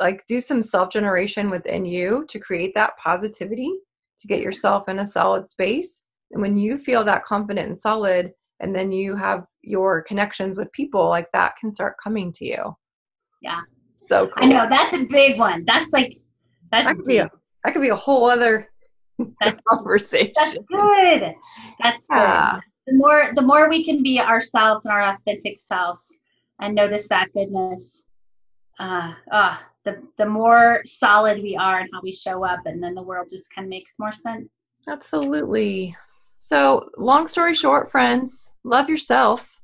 like 0.00 0.26
do 0.26 0.40
some 0.40 0.62
self 0.62 0.90
generation 0.90 1.48
within 1.50 1.84
you 1.84 2.24
to 2.28 2.38
create 2.40 2.74
that 2.74 2.96
positivity 2.98 3.72
to 4.18 4.26
get 4.26 4.40
yourself 4.40 4.88
in 4.88 4.98
a 4.98 5.06
solid 5.06 5.48
space. 5.48 6.02
And 6.32 6.42
when 6.42 6.56
you 6.56 6.76
feel 6.76 7.04
that 7.04 7.24
confident 7.24 7.68
and 7.68 7.80
solid, 7.80 8.32
and 8.62 8.74
then 8.74 8.92
you 8.92 9.16
have 9.16 9.44
your 9.62 10.02
connections 10.02 10.56
with 10.56 10.72
people, 10.72 11.08
like 11.08 11.30
that 11.32 11.56
can 11.56 11.70
start 11.70 11.96
coming 12.02 12.32
to 12.32 12.44
you. 12.46 12.76
Yeah. 13.42 13.60
So 14.06 14.28
cool. 14.28 14.44
I 14.44 14.46
know 14.46 14.66
that's 14.70 14.94
a 14.94 15.04
big 15.04 15.38
one. 15.38 15.64
That's 15.66 15.92
like 15.92 16.14
that's 16.70 16.88
that 16.88 16.96
could, 16.96 17.04
be 17.04 17.18
a, 17.18 17.30
that 17.64 17.72
could 17.72 17.82
be 17.82 17.88
a 17.88 17.96
whole 17.96 18.30
other 18.30 18.70
that's, 19.40 19.60
conversation. 19.68 20.32
That's 20.36 20.56
good. 20.68 21.34
That's 21.80 22.06
good. 22.06 22.60
The 22.86 22.94
more 22.94 23.32
the 23.34 23.42
more 23.42 23.68
we 23.68 23.84
can 23.84 24.02
be 24.02 24.18
ourselves 24.18 24.86
and 24.86 24.94
our 24.94 25.02
authentic 25.02 25.60
selves 25.60 26.12
and 26.60 26.74
notice 26.74 27.08
that 27.08 27.32
goodness 27.32 28.06
uh, 28.80 29.12
uh 29.30 29.56
the 29.84 30.02
the 30.18 30.26
more 30.26 30.82
solid 30.84 31.42
we 31.42 31.56
are 31.56 31.80
and 31.80 31.90
how 31.92 32.00
we 32.02 32.12
show 32.12 32.44
up 32.44 32.60
and 32.64 32.82
then 32.82 32.94
the 32.94 33.02
world 33.02 33.28
just 33.30 33.54
kind 33.54 33.66
of 33.66 33.70
makes 33.70 33.92
more 33.98 34.12
sense 34.12 34.68
absolutely 34.88 35.94
so 36.44 36.90
long 36.98 37.28
story 37.28 37.54
short 37.54 37.90
friends 37.90 38.56
love 38.64 38.88
yourself 38.88 39.60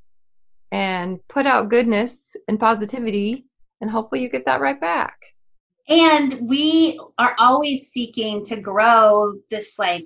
and 0.71 1.19
put 1.27 1.45
out 1.45 1.69
goodness 1.69 2.35
and 2.47 2.59
positivity 2.59 3.45
and 3.81 3.91
hopefully 3.91 4.21
you 4.21 4.29
get 4.29 4.45
that 4.45 4.61
right 4.61 4.79
back 4.79 5.17
and 5.89 6.39
we 6.47 6.99
are 7.17 7.35
always 7.39 7.89
seeking 7.91 8.45
to 8.45 8.55
grow 8.55 9.33
this 9.49 9.77
like 9.79 10.05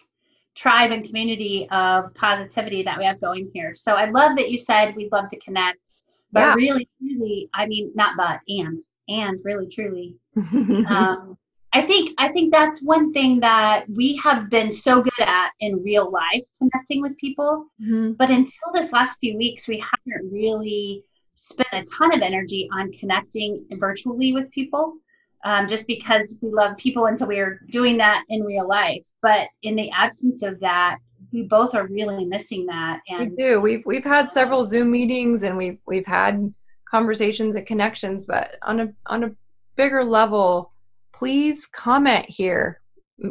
tribe 0.56 0.92
and 0.92 1.06
community 1.06 1.68
of 1.72 2.14
positivity 2.14 2.84
that 2.84 2.98
we 2.98 3.06
have 3.06 3.20
going 3.20 3.52
here. 3.54 3.76
So 3.76 3.94
I 3.94 4.10
love 4.10 4.38
that 4.38 4.50
you 4.50 4.58
said 4.58 4.96
we'd 4.96 5.12
love 5.12 5.30
to 5.30 5.40
connect. 5.40 5.92
But 6.32 6.42
Yeah. 6.42 6.54
really, 6.56 6.90
truly, 7.00 7.50
I 7.54 7.66
mean, 7.68 7.92
not 7.96 8.16
but, 8.18 8.40
and, 8.48 8.80
and 9.10 9.40
really, 9.44 9.68
truly, 9.68 10.16
um, 10.88 11.38
I 11.74 11.82
think 11.82 12.14
I 12.20 12.28
think 12.28 12.52
that's 12.52 12.84
one 12.84 13.12
thing 13.14 13.40
that 13.40 13.86
we 13.90 14.16
have 14.18 14.50
been 14.50 14.72
so 14.72 15.02
good 15.02 15.20
at 15.20 15.52
in 15.60 15.82
real 15.84 16.12
life, 16.12 16.46
connecting 16.60 17.02
with 17.02 17.18
people. 17.18 17.66
Mhm. 17.82 18.16
But 18.16 18.30
until 18.30 18.72
this 18.74 18.94
last 18.94 19.18
few 19.20 19.36
weeks, 19.38 19.68
we 19.68 19.78
haven't 19.84 20.32
really 20.32 21.04
spent 21.36 21.70
a 21.74 21.84
ton 21.86 22.14
of 22.14 22.22
energy 22.22 22.70
on 22.72 22.92
connecting 22.92 23.66
virtually 23.72 24.34
with 24.34 24.52
people, 24.52 24.98
um, 25.46 25.68
just 25.68 25.88
because 25.88 26.38
we 26.42 26.52
love 26.52 26.78
people 26.78 27.08
until 27.08 27.28
we 27.28 27.40
are 27.40 27.60
doing 27.72 27.98
that 27.98 28.24
in 28.30 28.44
real 28.44 28.68
life. 28.68 29.06
But 29.24 29.48
in 29.64 29.76
the 29.76 29.90
absence 29.92 30.44
of 30.44 30.60
that, 30.60 31.00
we 31.32 31.44
both 31.44 31.74
are 31.74 31.88
really 31.88 32.26
missing 32.26 32.68
that. 32.68 33.02
We 33.18 33.30
do. 33.30 33.62
We've 33.62 33.84
we've 33.86 34.04
had 34.04 34.32
several 34.32 34.66
Zoom 34.68 34.92
meetings 34.92 35.42
and 35.42 35.58
we've 35.58 35.80
we've 35.88 36.06
had 36.06 36.54
conversations 36.86 37.56
and 37.56 37.66
connections, 37.66 38.28
but 38.28 38.58
on 38.62 38.80
a 38.80 38.94
on 39.08 39.24
a 39.24 39.32
bigger 39.76 40.04
level, 40.04 40.73
please 41.14 41.68
comment 41.68 42.26
here. 42.28 42.82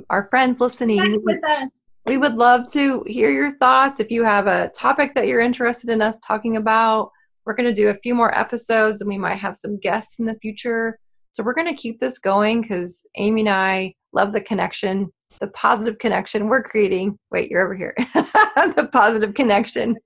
Our 0.09 0.29
friends 0.31 0.61
listening, 0.61 1.03
we 1.03 1.19
with 1.19 1.45
us. 1.45 1.69
we 2.07 2.17
would 2.17 2.35
love 2.35 2.71
to 2.73 3.03
hear 3.07 3.31
your 3.31 3.57
thoughts. 3.59 4.01
If 4.01 4.11
you 4.11 4.25
have 4.25 4.47
a 4.47 4.71
topic 4.75 5.15
that 5.15 5.27
you're 5.27 5.41
interested 5.41 5.91
in 5.91 6.01
us 6.01 6.21
talking 6.21 6.57
about, 6.57 7.11
we're 7.45 7.55
going 7.55 7.69
to 7.69 7.75
do 7.75 7.89
a 7.89 7.99
few 7.99 8.15
more 8.15 8.37
episodes 8.39 9.01
and 9.01 9.09
we 9.09 9.19
might 9.19 9.37
have 9.37 9.57
some 9.57 9.79
guests 9.79 10.19
in 10.21 10.27
the 10.27 10.39
future. 10.41 10.99
So 11.33 11.43
we're 11.43 11.55
going 11.55 11.69
to 11.69 11.75
keep 11.75 11.99
this 11.99 12.19
going 12.19 12.63
because 12.63 13.07
Amy 13.17 13.43
and 13.43 13.49
I 13.49 13.95
love 14.13 14.33
the 14.33 14.41
connection, 14.41 15.11
the 15.41 15.49
positive 15.49 15.99
connection 15.99 16.49
we're 16.49 16.63
creating. 16.63 17.19
Wait, 17.31 17.51
you're 17.51 17.65
over 17.65 17.75
here. 17.75 17.95
the 18.15 18.89
positive 18.93 19.35
connection 19.35 19.97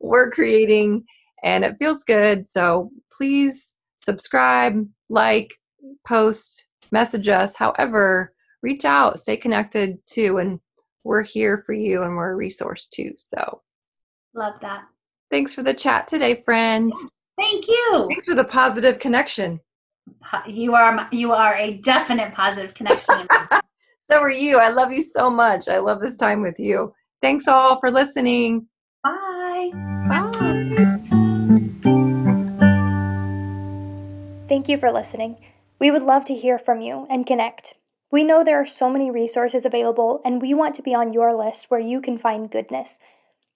we're 0.00 0.30
creating, 0.30 1.04
and 1.42 1.64
it 1.64 1.76
feels 1.78 2.04
good. 2.04 2.48
So 2.48 2.90
please 3.10 3.74
subscribe, 3.96 4.86
like, 5.08 5.50
post, 6.06 6.66
message 6.92 7.28
us. 7.28 7.56
However, 7.56 8.32
reach 8.62 8.84
out, 8.84 9.20
stay 9.20 9.36
connected 9.36 9.98
too, 10.06 10.38
and 10.38 10.60
we're 11.04 11.22
here 11.22 11.62
for 11.66 11.72
you 11.72 12.02
and 12.02 12.16
we're 12.16 12.32
a 12.32 12.36
resource 12.36 12.88
too. 12.88 13.12
So 13.18 13.62
Love 14.34 14.54
that. 14.60 14.84
thanks 15.30 15.54
for 15.54 15.62
the 15.62 15.74
chat 15.74 16.08
today, 16.08 16.42
friend. 16.44 16.92
Thank 17.36 17.68
you. 17.68 18.06
Thanks 18.10 18.26
for 18.26 18.34
the 18.34 18.44
positive 18.44 18.98
connection. 18.98 19.60
You 20.46 20.74
are 20.74 21.08
you 21.12 21.32
are 21.32 21.56
a 21.56 21.78
definite 21.78 22.34
positive 22.34 22.74
connection. 22.74 23.26
So 24.08 24.20
are 24.20 24.30
you. 24.30 24.58
I 24.58 24.68
love 24.68 24.92
you 24.92 25.02
so 25.02 25.28
much. 25.28 25.68
I 25.68 25.78
love 25.78 26.00
this 26.00 26.16
time 26.16 26.40
with 26.40 26.60
you. 26.60 26.92
Thanks 27.22 27.48
all 27.48 27.80
for 27.80 27.90
listening. 27.90 28.68
Bye. 29.02 29.70
Bye. 30.08 30.96
Thank 34.48 34.68
you 34.68 34.78
for 34.78 34.92
listening. 34.92 35.36
We 35.78 35.90
would 35.90 36.02
love 36.02 36.24
to 36.26 36.34
hear 36.34 36.58
from 36.58 36.80
you 36.80 37.06
and 37.10 37.26
connect. 37.26 37.74
We 38.10 38.24
know 38.24 38.42
there 38.42 38.60
are 38.60 38.66
so 38.66 38.88
many 38.88 39.10
resources 39.10 39.66
available, 39.66 40.20
and 40.24 40.40
we 40.40 40.54
want 40.54 40.74
to 40.76 40.82
be 40.82 40.94
on 40.94 41.12
your 41.12 41.36
list 41.36 41.66
where 41.70 41.80
you 41.80 42.00
can 42.00 42.18
find 42.18 42.50
goodness. 42.50 42.98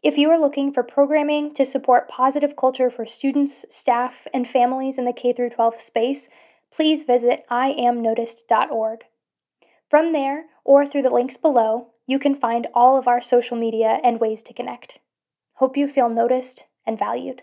If 0.02 0.18
you 0.18 0.30
are 0.30 0.40
looking 0.40 0.72
for 0.72 0.83
programming 0.83 1.54
to 1.54 1.64
support 1.64 2.09
positive 2.09 2.56
culture 2.56 2.90
for 2.90 3.06
students, 3.06 3.64
staff, 3.70 4.26
and 4.35 4.48
families 4.48 4.98
in 4.98 5.04
the 5.04 5.12
K 5.12 5.33
12 5.33 5.80
space, 5.80 6.28
please 6.72 7.04
visit 7.04 7.44
iamnoticed.org. 7.50 9.04
From 9.88 10.12
there, 10.12 10.44
or 10.64 10.87
through 10.87 11.02
the 11.02 11.11
links 11.11 11.37
below, 11.37 11.88
you 12.06 12.18
can 12.18 12.35
find 12.35 12.66
all 12.74 12.98
of 12.98 13.09
our 13.09 13.20
social 13.20 13.56
media 13.56 13.98
and 14.02 14.20
ways 14.20 14.42
to 14.44 14.54
connect. 14.54 14.98
Hope 15.54 15.76
you 15.76 15.88
feel 15.88 16.09
noticed 16.09 16.64
and 16.87 16.98
valued. 16.98 17.42